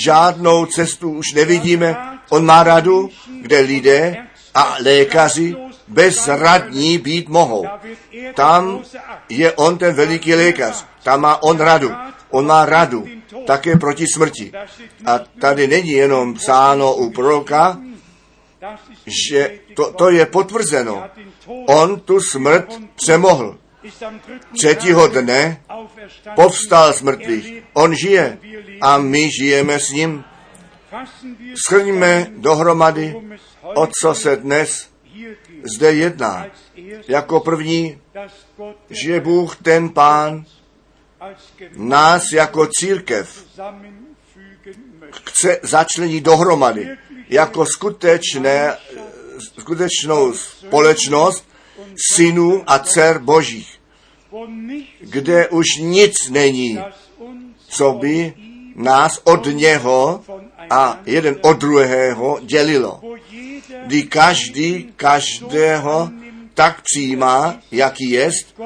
[0.05, 1.97] žádnou cestu už nevidíme.
[2.31, 3.11] On má radu,
[3.41, 4.17] kde lidé
[4.55, 5.57] a lékaři
[5.89, 7.67] bezradní být mohou.
[8.35, 8.83] Tam
[9.29, 10.85] je on ten veliký lékař.
[11.03, 11.91] Tam má on radu.
[12.31, 13.07] On má radu
[13.47, 14.53] také proti smrti.
[15.07, 17.79] A tady není jenom psáno u proroka,
[19.27, 21.05] že to, to je potvrzeno.
[21.67, 22.67] On tu smrt
[22.97, 23.59] přemohl.
[24.59, 25.63] Třetího dne
[26.35, 27.63] povstal z mrtvých.
[27.73, 28.39] On žije
[28.81, 30.25] a my žijeme s ním.
[31.67, 33.15] Schrňme dohromady,
[33.63, 34.89] o co se dnes
[35.77, 36.47] zde jedná.
[37.09, 37.99] Jako první,
[38.91, 40.45] že Bůh ten Pán
[41.77, 43.45] nás jako církev
[45.25, 46.97] chce začlenit dohromady
[47.29, 48.77] jako skutečné,
[49.59, 51.50] skutečnou společnost
[52.15, 53.81] synů a dcer božích,
[55.01, 56.79] kde už nic není,
[57.69, 58.35] co by
[58.75, 60.25] nás od něho
[60.71, 63.01] a jeden od druhého dělilo.
[63.87, 66.11] Kdy každý každého
[66.55, 68.61] tak přijímá, jaký jest,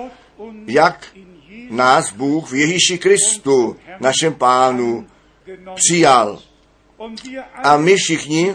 [0.66, 1.06] jak
[1.70, 5.06] nás Bůh v Ježíši Kristu, našem pánu,
[5.74, 6.38] přijal.
[7.62, 8.54] A my všichni,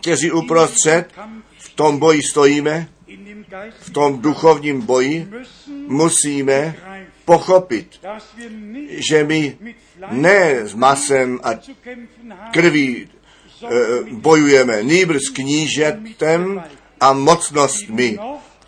[0.00, 1.12] kteří uprostřed
[1.58, 2.88] v tom boji stojíme,
[3.80, 5.28] v tom duchovním boji,
[5.86, 6.74] musíme
[7.24, 8.00] pochopit,
[9.08, 9.58] že my
[10.10, 11.50] ne s masem a
[12.52, 13.68] krví e,
[14.10, 16.62] bojujeme, nýbrž s knížetem
[17.00, 18.18] a mocnostmi,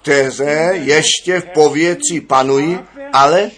[0.03, 2.79] které ještě v pověci panují,
[3.13, 3.51] ale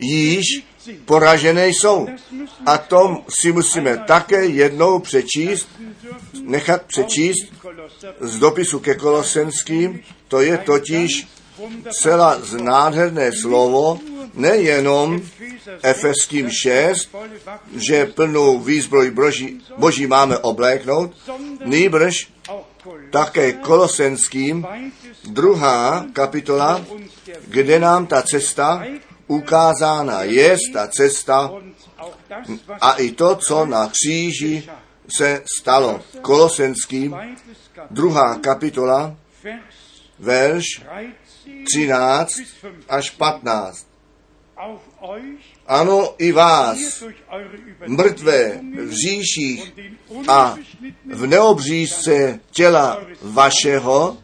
[0.00, 0.64] již
[1.04, 2.08] poražené jsou.
[2.66, 5.68] A to si musíme také jednou přečíst,
[6.42, 7.52] nechat přečíst
[8.20, 11.28] z dopisu ke Kolosenským, to je totiž
[11.90, 13.98] celá nádherné slovo,
[14.34, 15.20] nejenom
[15.82, 17.08] Efeským 6,
[17.76, 21.12] že plnou výzbroj boží, boží máme obléknout,
[21.64, 22.28] nýbrž
[23.10, 24.66] také Kolosenským,
[25.28, 26.84] druhá kapitola,
[27.48, 28.84] kde nám ta cesta
[29.26, 31.50] ukázána je, ta cesta
[32.80, 34.68] a i to, co na kříži
[35.16, 36.00] se stalo.
[36.22, 37.16] Kolosenským,
[37.90, 39.16] druhá kapitola,
[40.18, 40.64] verš
[41.72, 42.32] 13
[42.88, 43.86] až 15.
[45.66, 47.04] Ano, i vás,
[47.86, 49.74] mrtvé v říších
[50.28, 50.56] a
[51.12, 54.16] v neobřízce těla vašeho,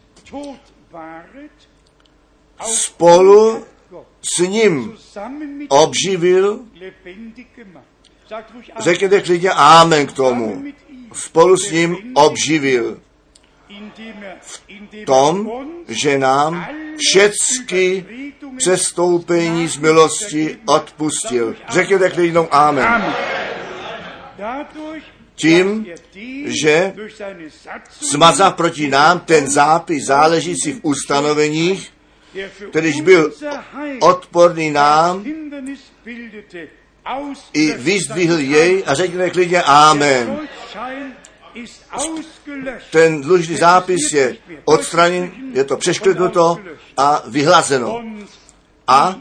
[2.65, 3.65] spolu
[4.21, 4.97] s ním
[5.69, 6.59] obživil.
[8.79, 10.63] Řekněte klidně amen k tomu.
[11.13, 12.99] Spolu s ním obživil
[14.41, 15.51] v tom,
[15.87, 16.67] že nám
[16.97, 18.05] všechny
[18.57, 21.55] přestoupení z milosti odpustil.
[21.69, 23.15] Řekněte klidnou amen.
[25.35, 25.85] Tím,
[26.45, 26.93] že
[27.89, 31.93] smazá proti nám ten zápis záležící v ustanoveních,
[32.69, 33.33] kterýž byl
[33.99, 35.25] odporný nám,
[37.53, 40.39] i vyzdvihl jej a řekněme klidně Amen.
[42.91, 46.57] Ten dlužný zápis je odstraněn, je to přeškrtnuto
[46.97, 48.03] a vyhlazeno.
[48.87, 49.15] A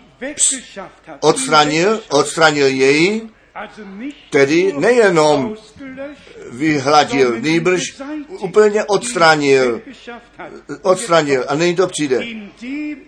[1.20, 3.28] odstranil, odstranil jej,
[4.30, 5.56] tedy nejenom
[6.52, 7.80] vyhladil, nýbrž
[8.28, 9.82] úplně odstranil,
[10.82, 12.20] odstranil a není to přijde.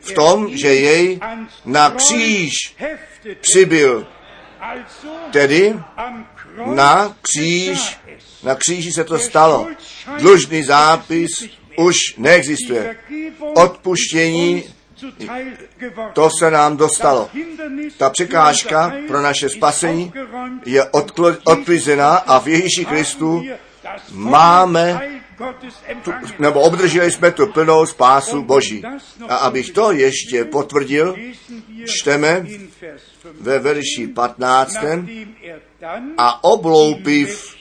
[0.01, 1.20] V tom, že jej
[1.65, 2.53] na kříž
[3.41, 4.07] přibyl,
[5.31, 5.74] tedy
[6.74, 7.99] na kříž,
[8.43, 9.69] na kříži se to stalo.
[10.19, 11.31] Dlužný zápis
[11.77, 12.97] už neexistuje.
[13.55, 14.65] Odpuštění
[16.12, 17.31] to se nám dostalo.
[17.99, 20.12] Ta překážka pro naše spasení
[20.65, 20.85] je
[21.45, 23.45] odklizená a v Ježíši Kristu
[24.12, 25.01] máme,
[26.03, 28.83] tu, nebo obdrželi jsme tu plnou spásu Boží.
[29.29, 31.16] A abych to ještě potvrdil,
[31.87, 32.47] čteme
[33.41, 34.77] ve verši 15.
[36.19, 37.57] A obloupiv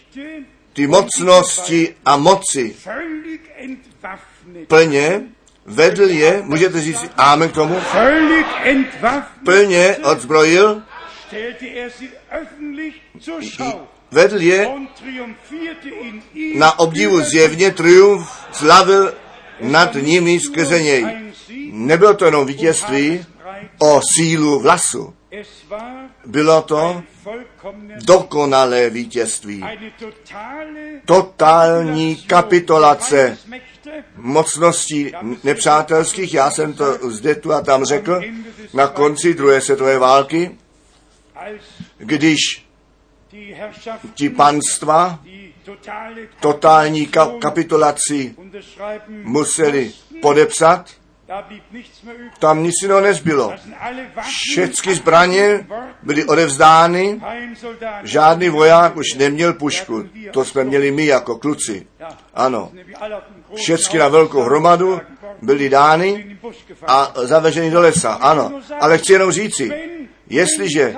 [0.73, 2.75] ty mocnosti a moci
[4.67, 5.21] plně
[5.71, 7.79] vedl je, můžete říct amen k tomu,
[9.45, 10.81] plně odzbrojil,
[14.11, 14.69] vedl je
[16.55, 19.13] na obdivu zjevně, triumf slavil
[19.61, 21.05] nad nimi skrze něj.
[21.71, 23.25] Nebylo to jenom vítězství
[23.79, 25.13] o sílu vlasu.
[26.25, 27.03] Bylo to
[28.05, 29.63] dokonalé vítězství.
[31.05, 33.37] Totální kapitulace
[34.15, 35.11] mocností
[35.43, 38.21] nepřátelských, já jsem to zde tu a tam řekl,
[38.73, 40.57] na konci druhé světové války,
[41.97, 42.37] když
[44.13, 45.19] ti panstva
[46.39, 48.35] totální ka- kapitulaci
[49.09, 49.91] museli
[50.21, 50.89] podepsat,
[52.39, 53.53] Tam nic jiného nezbylo.
[54.21, 55.67] Všechny zbraně
[56.03, 57.21] byly odevzdány,
[58.03, 60.03] žádný voják už neměl pušku.
[60.31, 61.87] To jsme měli my jako kluci.
[62.33, 62.71] Ano,
[63.55, 65.01] všechny na velkou hromadu
[65.41, 66.37] byly dány
[66.87, 68.13] a zaveženy do lesa.
[68.13, 69.71] Ano, ale chci jenom říci,
[70.29, 70.95] jestliže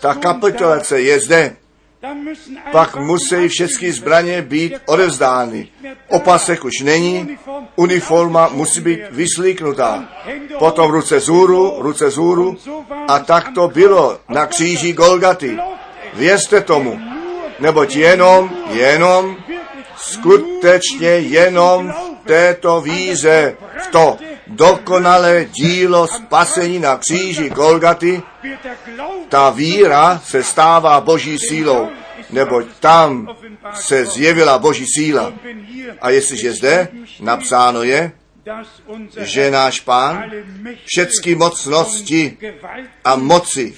[0.00, 1.56] ta kapitulace je zde,
[2.72, 5.68] pak musí všechny zbraně být Der odevzdány.
[6.08, 7.38] Opasek už není,
[7.76, 10.08] uniforma musí být vyslíknutá.
[10.58, 12.56] Potom ruce zůru, ruce zůru.
[13.08, 15.58] A tak to bylo na kříži Golgaty.
[16.14, 17.00] Věřte tomu,
[17.60, 19.36] neboť jenom, jenom,
[20.02, 24.16] skutečně jenom v této víze, v to
[24.46, 28.22] dokonalé dílo spasení na kříži Golgaty,
[29.28, 31.88] ta víra se stává boží sílou,
[32.30, 33.36] neboť tam
[33.74, 35.32] se zjevila boží síla.
[36.00, 36.88] A jestliže zde
[37.20, 38.12] napsáno je,
[39.22, 40.30] že náš pán
[40.86, 42.38] všechny mocnosti
[43.04, 43.74] a moci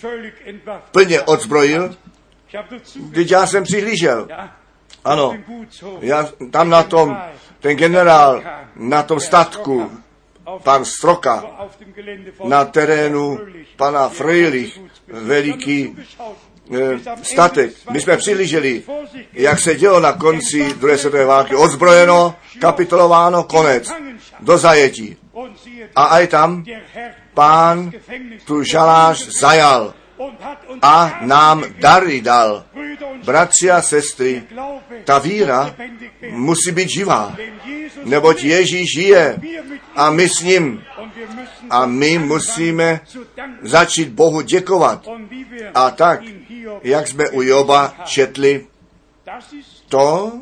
[0.90, 1.96] plně odzbrojil,
[2.96, 4.28] když já jsem přihlížel.
[5.05, 5.36] Ano,
[6.01, 7.16] já tam na tom,
[7.60, 8.43] ten generál
[8.76, 9.90] na tom statku,
[10.62, 11.44] pan Stroka,
[12.44, 13.40] na terénu
[13.76, 15.97] pana Fröhlich, veliký
[16.72, 17.72] eh, statek.
[17.90, 18.82] My jsme přihlíželi,
[19.32, 21.56] jak se dělo na konci druhé světové války.
[21.56, 23.93] Odzbrojeno, kapitulováno, konec.
[24.40, 25.16] Do zajetí.
[25.97, 26.64] A aj tam
[27.35, 27.90] pán
[28.44, 29.94] tu žalář zajal
[30.82, 32.65] a nám dary dal.
[33.24, 34.43] Bratři a sestry,
[35.05, 35.77] ta víra
[36.31, 37.36] musí být živá,
[38.05, 39.41] neboť Ježíš žije
[39.97, 40.85] a my s ním.
[41.70, 43.01] A my musíme
[43.62, 45.09] začít Bohu děkovat.
[45.74, 46.20] A tak,
[46.82, 48.66] jak jsme u Joba četli,
[49.89, 50.32] to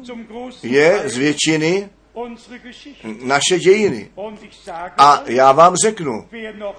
[0.63, 1.91] je z většiny
[3.23, 4.11] naše dějiny.
[4.99, 6.29] A já vám řeknu,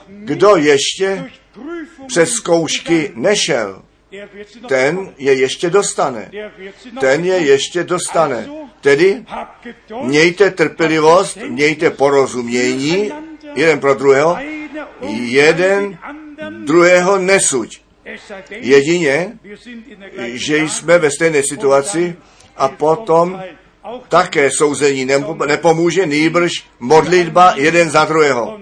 [0.07, 1.31] kdo ještě
[2.07, 3.81] přes zkoušky nešel,
[4.67, 6.31] ten je ještě dostane.
[6.99, 8.49] Ten je ještě dostane.
[8.81, 9.25] Tedy
[10.01, 13.11] mějte trpělivost, mějte porozumění
[13.55, 14.37] jeden pro druhého,
[15.09, 15.97] jeden
[16.65, 17.81] druhého nesuď.
[18.49, 19.37] Jedině,
[20.17, 22.15] že jsme ve stejné situaci
[22.57, 23.41] a potom
[24.09, 28.59] také souzení nepo- nepomůže, nýbrž modlitba jeden za druhého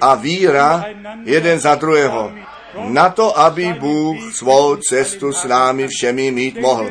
[0.00, 0.84] a víra
[1.24, 2.32] jeden za druhého.
[2.84, 6.90] Na to, aby Bůh svou cestu s námi všemi mít mohl.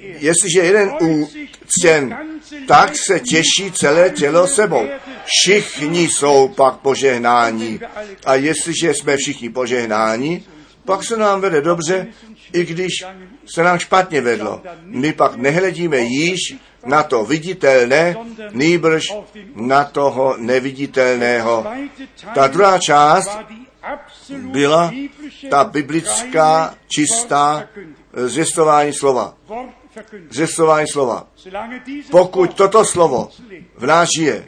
[0.00, 2.16] Jestliže jeden úctěn,
[2.68, 4.88] tak se těší celé tělo sebou.
[5.24, 7.80] Všichni jsou pak požehnáni.
[8.24, 10.44] A jestliže jsme všichni požehnáni,
[10.84, 12.06] pak se nám vede dobře,
[12.52, 12.92] i když
[13.54, 14.62] se nám špatně vedlo.
[14.82, 16.38] My pak nehledíme již
[16.88, 18.16] na to viditelné,
[18.52, 19.04] nýbrž
[19.54, 21.66] na toho neviditelného.
[22.34, 23.30] Ta druhá část
[24.32, 24.92] byla
[25.50, 27.68] ta biblická čistá
[28.12, 29.34] zvěstování slova.
[30.30, 31.26] Zvěstování slova.
[32.10, 33.28] Pokud toto slovo
[33.76, 34.44] v nás žije,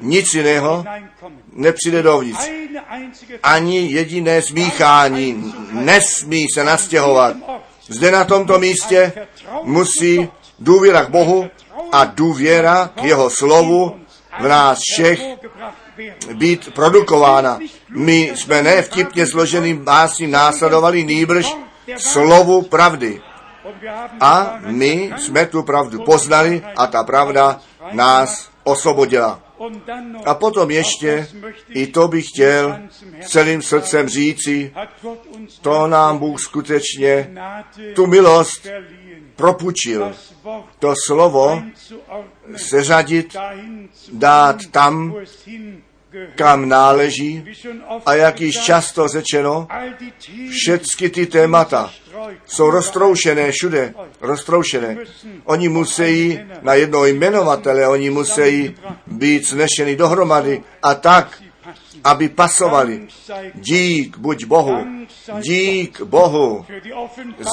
[0.00, 0.84] nic jiného
[1.52, 2.50] nepřijde dovnitř.
[3.42, 7.36] Ani jediné smíchání nesmí se nastěhovat.
[7.88, 9.12] Zde na tomto místě
[9.62, 10.28] musí
[10.60, 11.50] důvěra k Bohu
[11.92, 14.00] a důvěra k jeho slovu
[14.40, 15.20] v nás všech
[16.34, 17.58] být produkována.
[17.90, 21.56] My jsme ne vtipně složeným básním následovali nýbrž
[21.96, 23.20] slovu pravdy.
[24.20, 27.60] A my jsme tu pravdu poznali a ta pravda
[27.92, 29.40] nás osvobodila.
[30.24, 31.28] A potom ještě,
[31.68, 32.78] i to bych chtěl
[33.26, 34.74] celým srdcem říci,
[35.60, 37.30] to nám Bůh skutečně
[37.94, 38.66] tu milost
[39.40, 40.12] propučil.
[40.78, 41.62] To slovo
[42.56, 43.36] seřadit,
[44.12, 45.14] dát tam,
[46.34, 47.44] kam náleží
[48.06, 49.68] a jak již často řečeno,
[50.50, 51.90] všechny ty témata
[52.46, 54.96] jsou roztroušené všude, roztroušené.
[55.44, 58.76] Oni musí na jednoho jmenovatele, oni musí
[59.06, 61.42] být snešeny dohromady a tak,
[62.04, 63.08] aby pasovali.
[63.54, 64.78] Dík buď Bohu,
[65.40, 66.66] dík Bohu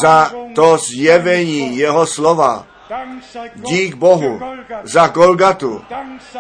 [0.02, 2.68] za to zjevení jeho slova.
[3.56, 4.40] Dík Bohu
[4.84, 5.82] za Golgatu.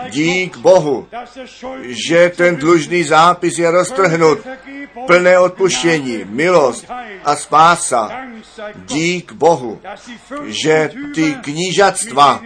[0.09, 1.07] Dík Bohu,
[1.83, 4.39] že ten dlužný zápis je roztrhnut.
[5.07, 6.85] Plné odpuštění, milost
[7.23, 8.11] a spása.
[8.75, 9.81] Dík Bohu,
[10.45, 12.41] že ty knížatstva,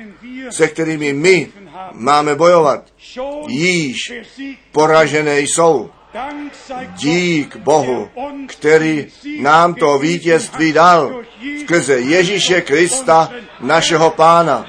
[0.49, 1.49] se kterými my
[1.91, 2.83] máme bojovat,
[3.47, 3.97] již
[4.71, 5.89] poražené jsou.
[6.95, 8.09] Dík Bohu,
[8.47, 9.07] který
[9.39, 11.23] nám to vítězství dal
[11.61, 14.65] skrze Ježíše Krista, našeho Pána.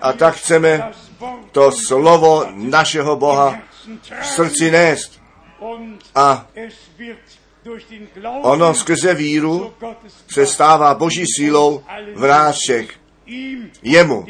[0.00, 0.90] A tak chceme
[1.52, 3.58] to slovo našeho Boha
[4.20, 5.20] v srdci nést.
[6.14, 6.46] A
[8.42, 9.74] ono skrze víru
[10.32, 11.82] se stává boží sílou
[12.14, 12.99] v nás všech.
[13.82, 14.26] Jemu,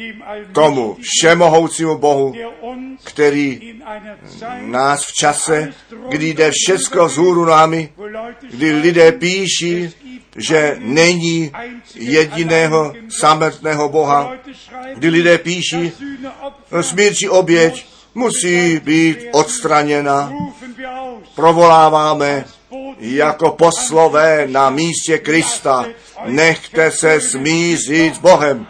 [0.51, 2.33] tomu všemohoucímu Bohu,
[3.03, 3.73] který
[4.61, 5.73] nás v čase,
[6.09, 7.89] kdy jde všecko z hůru námi,
[8.49, 9.89] kdy lidé píší,
[10.37, 11.51] že není
[11.95, 14.33] jediného samotného Boha,
[14.95, 15.91] kdy lidé píší,
[16.81, 20.33] smírčí oběť musí být odstraněna.
[21.35, 22.45] Provoláváme
[23.01, 25.85] jako poslové na místě Krista.
[26.25, 28.67] Nechte se smířit s Bohem.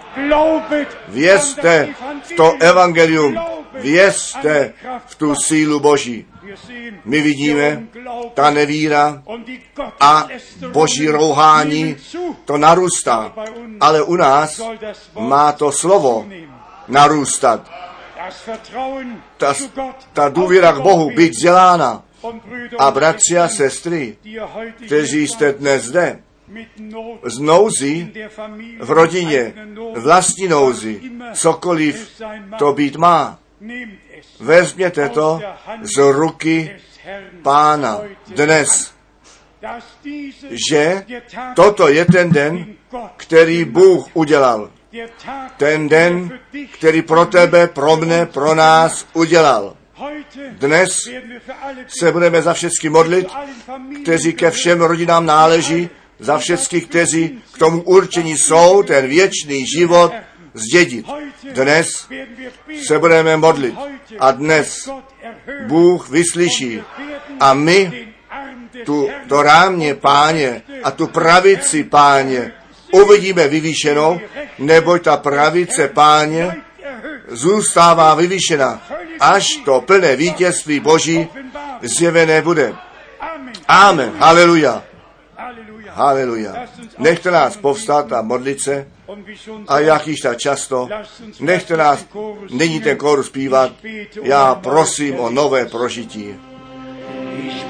[1.07, 1.89] Vězte
[2.23, 3.39] v to evangelium.
[3.73, 4.73] Vězte
[5.05, 6.25] v tu sílu Boží.
[7.05, 7.83] My vidíme,
[8.33, 9.23] ta nevíra
[9.99, 10.27] a
[10.71, 11.97] boží rouhání,
[12.45, 13.33] to narůstá.
[13.79, 14.61] Ale u nás
[15.19, 16.27] má to slovo
[16.87, 17.71] narůstat.
[19.37, 19.53] Ta,
[20.13, 22.03] ta důvěra k Bohu být vzdělána.
[22.79, 24.17] A bratři a sestry,
[24.85, 26.19] kteří jste dnes zde,
[27.23, 28.11] z nouzy
[28.79, 29.53] v rodině,
[29.95, 31.01] vlastní nouzi,
[31.33, 32.21] cokoliv
[32.59, 33.39] to být má,
[34.39, 35.41] vezměte to
[35.81, 36.75] z ruky
[37.41, 38.93] pána dnes,
[40.69, 41.05] že
[41.55, 42.65] toto je ten den,
[43.17, 44.71] který Bůh udělal.
[45.57, 46.39] Ten den,
[46.73, 49.75] který pro tebe, pro mne, pro nás udělal.
[50.51, 51.09] Dnes
[51.87, 53.27] se budeme za všechny modlit,
[54.03, 60.13] kteří ke všem rodinám náleží, za všechny, kteří k tomu určení jsou, ten věčný život
[60.53, 61.05] zdědit.
[61.53, 62.07] Dnes
[62.87, 63.75] se budeme modlit
[64.19, 64.89] a dnes
[65.67, 66.81] Bůh vyslyší.
[67.39, 68.07] A my
[68.85, 72.51] tu, to rámě páně a tu pravici páně
[72.91, 74.19] uvidíme vyvýšenou,
[74.59, 76.55] nebo ta pravice páně
[77.27, 78.81] zůstává vyvýšena,
[79.19, 81.27] až to plné vítězství Boží
[81.81, 82.73] zjevené bude.
[83.67, 84.13] Amen.
[84.17, 84.83] Haleluja.
[85.89, 86.55] Haleluja.
[86.97, 88.87] Nechte nás povstat a modlit se.
[89.67, 90.89] A jak již tak často,
[91.39, 92.05] nechte nás,
[92.51, 93.71] není ten kóru zpívat,
[94.23, 96.35] já prosím o nové prožití.
[97.37, 97.65] Ich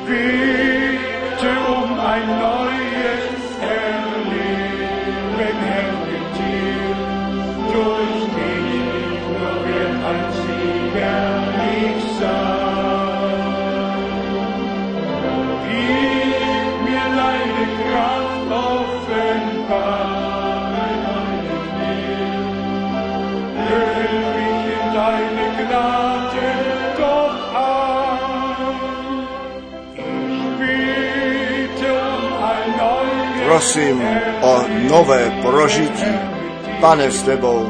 [33.46, 34.02] Prosím
[34.42, 36.14] o nové prožití.
[36.80, 37.70] Pane s tebou,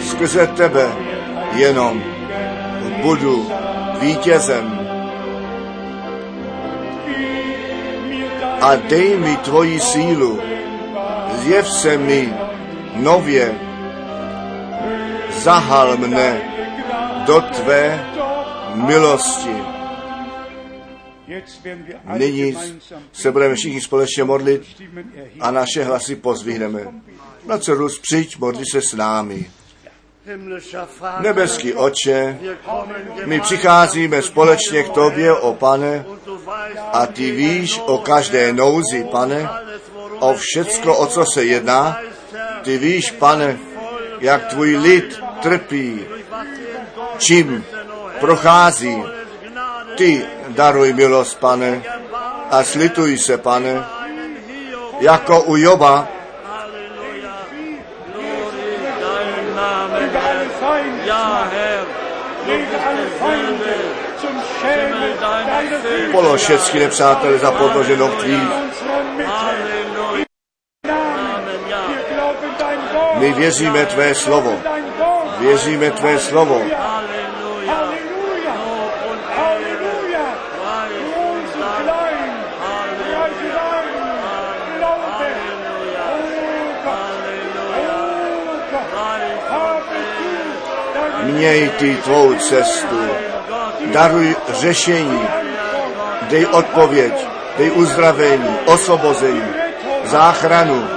[0.00, 0.88] skrze tebe
[1.52, 2.02] jenom
[3.02, 3.50] budu
[4.00, 4.80] vítězem.
[8.60, 10.40] A dej mi tvoji sílu,
[11.44, 12.32] zjev se mi
[12.96, 13.54] nově,
[15.38, 16.40] zahal mne
[17.26, 18.06] do tvé
[18.74, 19.56] milosti.
[22.16, 22.56] Nyní
[23.12, 24.62] se budeme všichni společně modlit
[25.40, 26.80] a naše hlasy pozvihneme.
[27.46, 29.50] Na Rus, přijď, modli se s námi.
[31.20, 32.38] Nebeský Oče,
[33.24, 36.04] my přicházíme společně k Tobě, o Pane,
[36.92, 39.48] a Ty víš o každé nouzi, Pane,
[40.18, 41.98] o všecko, o co se jedná.
[42.62, 43.58] Ty víš, Pane,
[44.20, 46.06] jak Tvůj lid trpí,
[47.18, 47.64] čím
[48.20, 49.04] prochází.
[49.96, 51.82] Ty daruj milost, Pane,
[52.50, 53.84] a slituj se, Pane,
[55.00, 56.08] jako u Joba,
[66.12, 68.48] polož všechny nepřátele za podloženou tvých.
[73.14, 74.60] My věříme Tvé slovo.
[75.38, 76.62] Věříme Tvé slovo.
[91.22, 93.00] Měj Ty tvou cestu.
[93.92, 95.28] Daruj řešení.
[96.22, 97.26] Dej odpověď.
[97.58, 99.54] Dej uzdravení, osvobození,
[100.04, 100.93] záchranu.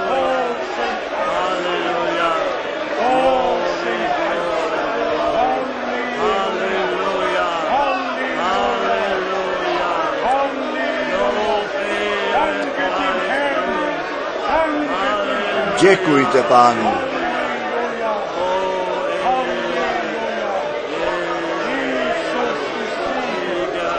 [15.80, 16.92] Děkujte pánu.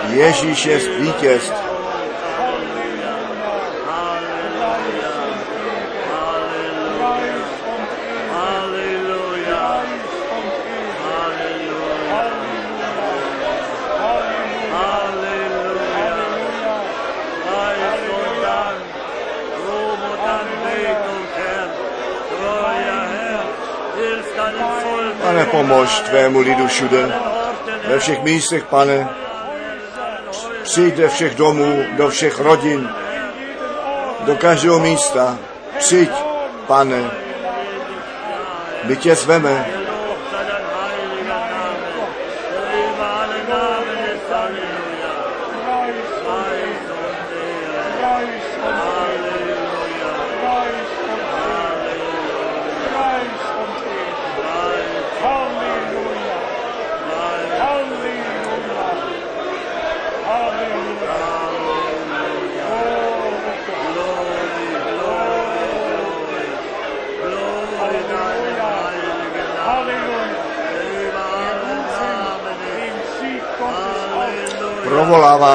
[0.10, 1.59] Ježíš je vítěz.
[25.90, 27.14] Ukaž tvému lidu všude,
[27.88, 29.10] ve všech místech, pane.
[30.64, 32.90] Přijď do všech domů, do všech rodin,
[34.20, 35.38] do každého místa.
[35.78, 36.10] Přijď,
[36.68, 37.12] pane.
[38.84, 39.66] My tě zveme,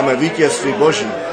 [0.05, 1.24] prožíváme vítězství Boží.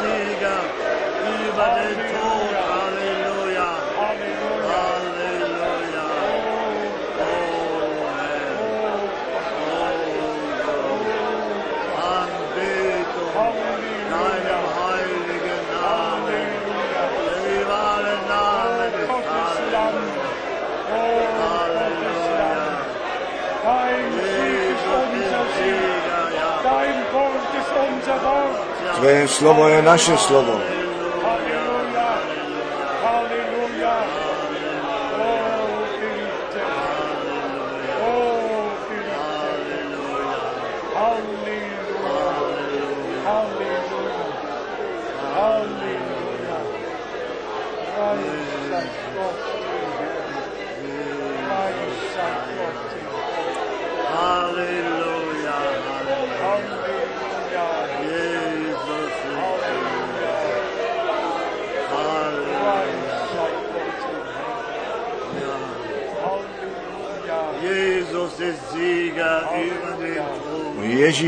[29.42, 30.70] slovo je naše slovo.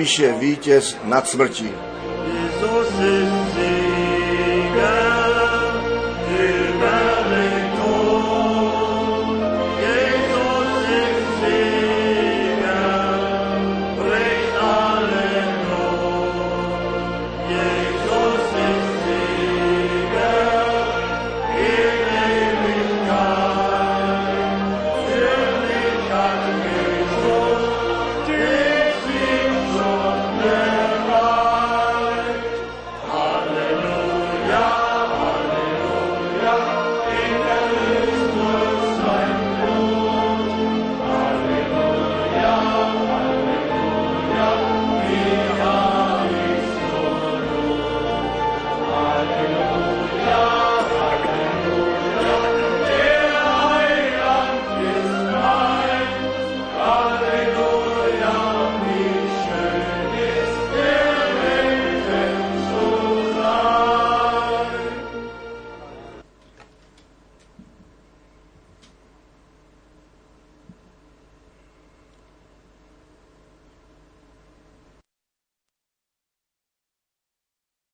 [0.03, 1.69] Ježíš je vítěz nad smrtí.
[2.27, 3.32] Jezus je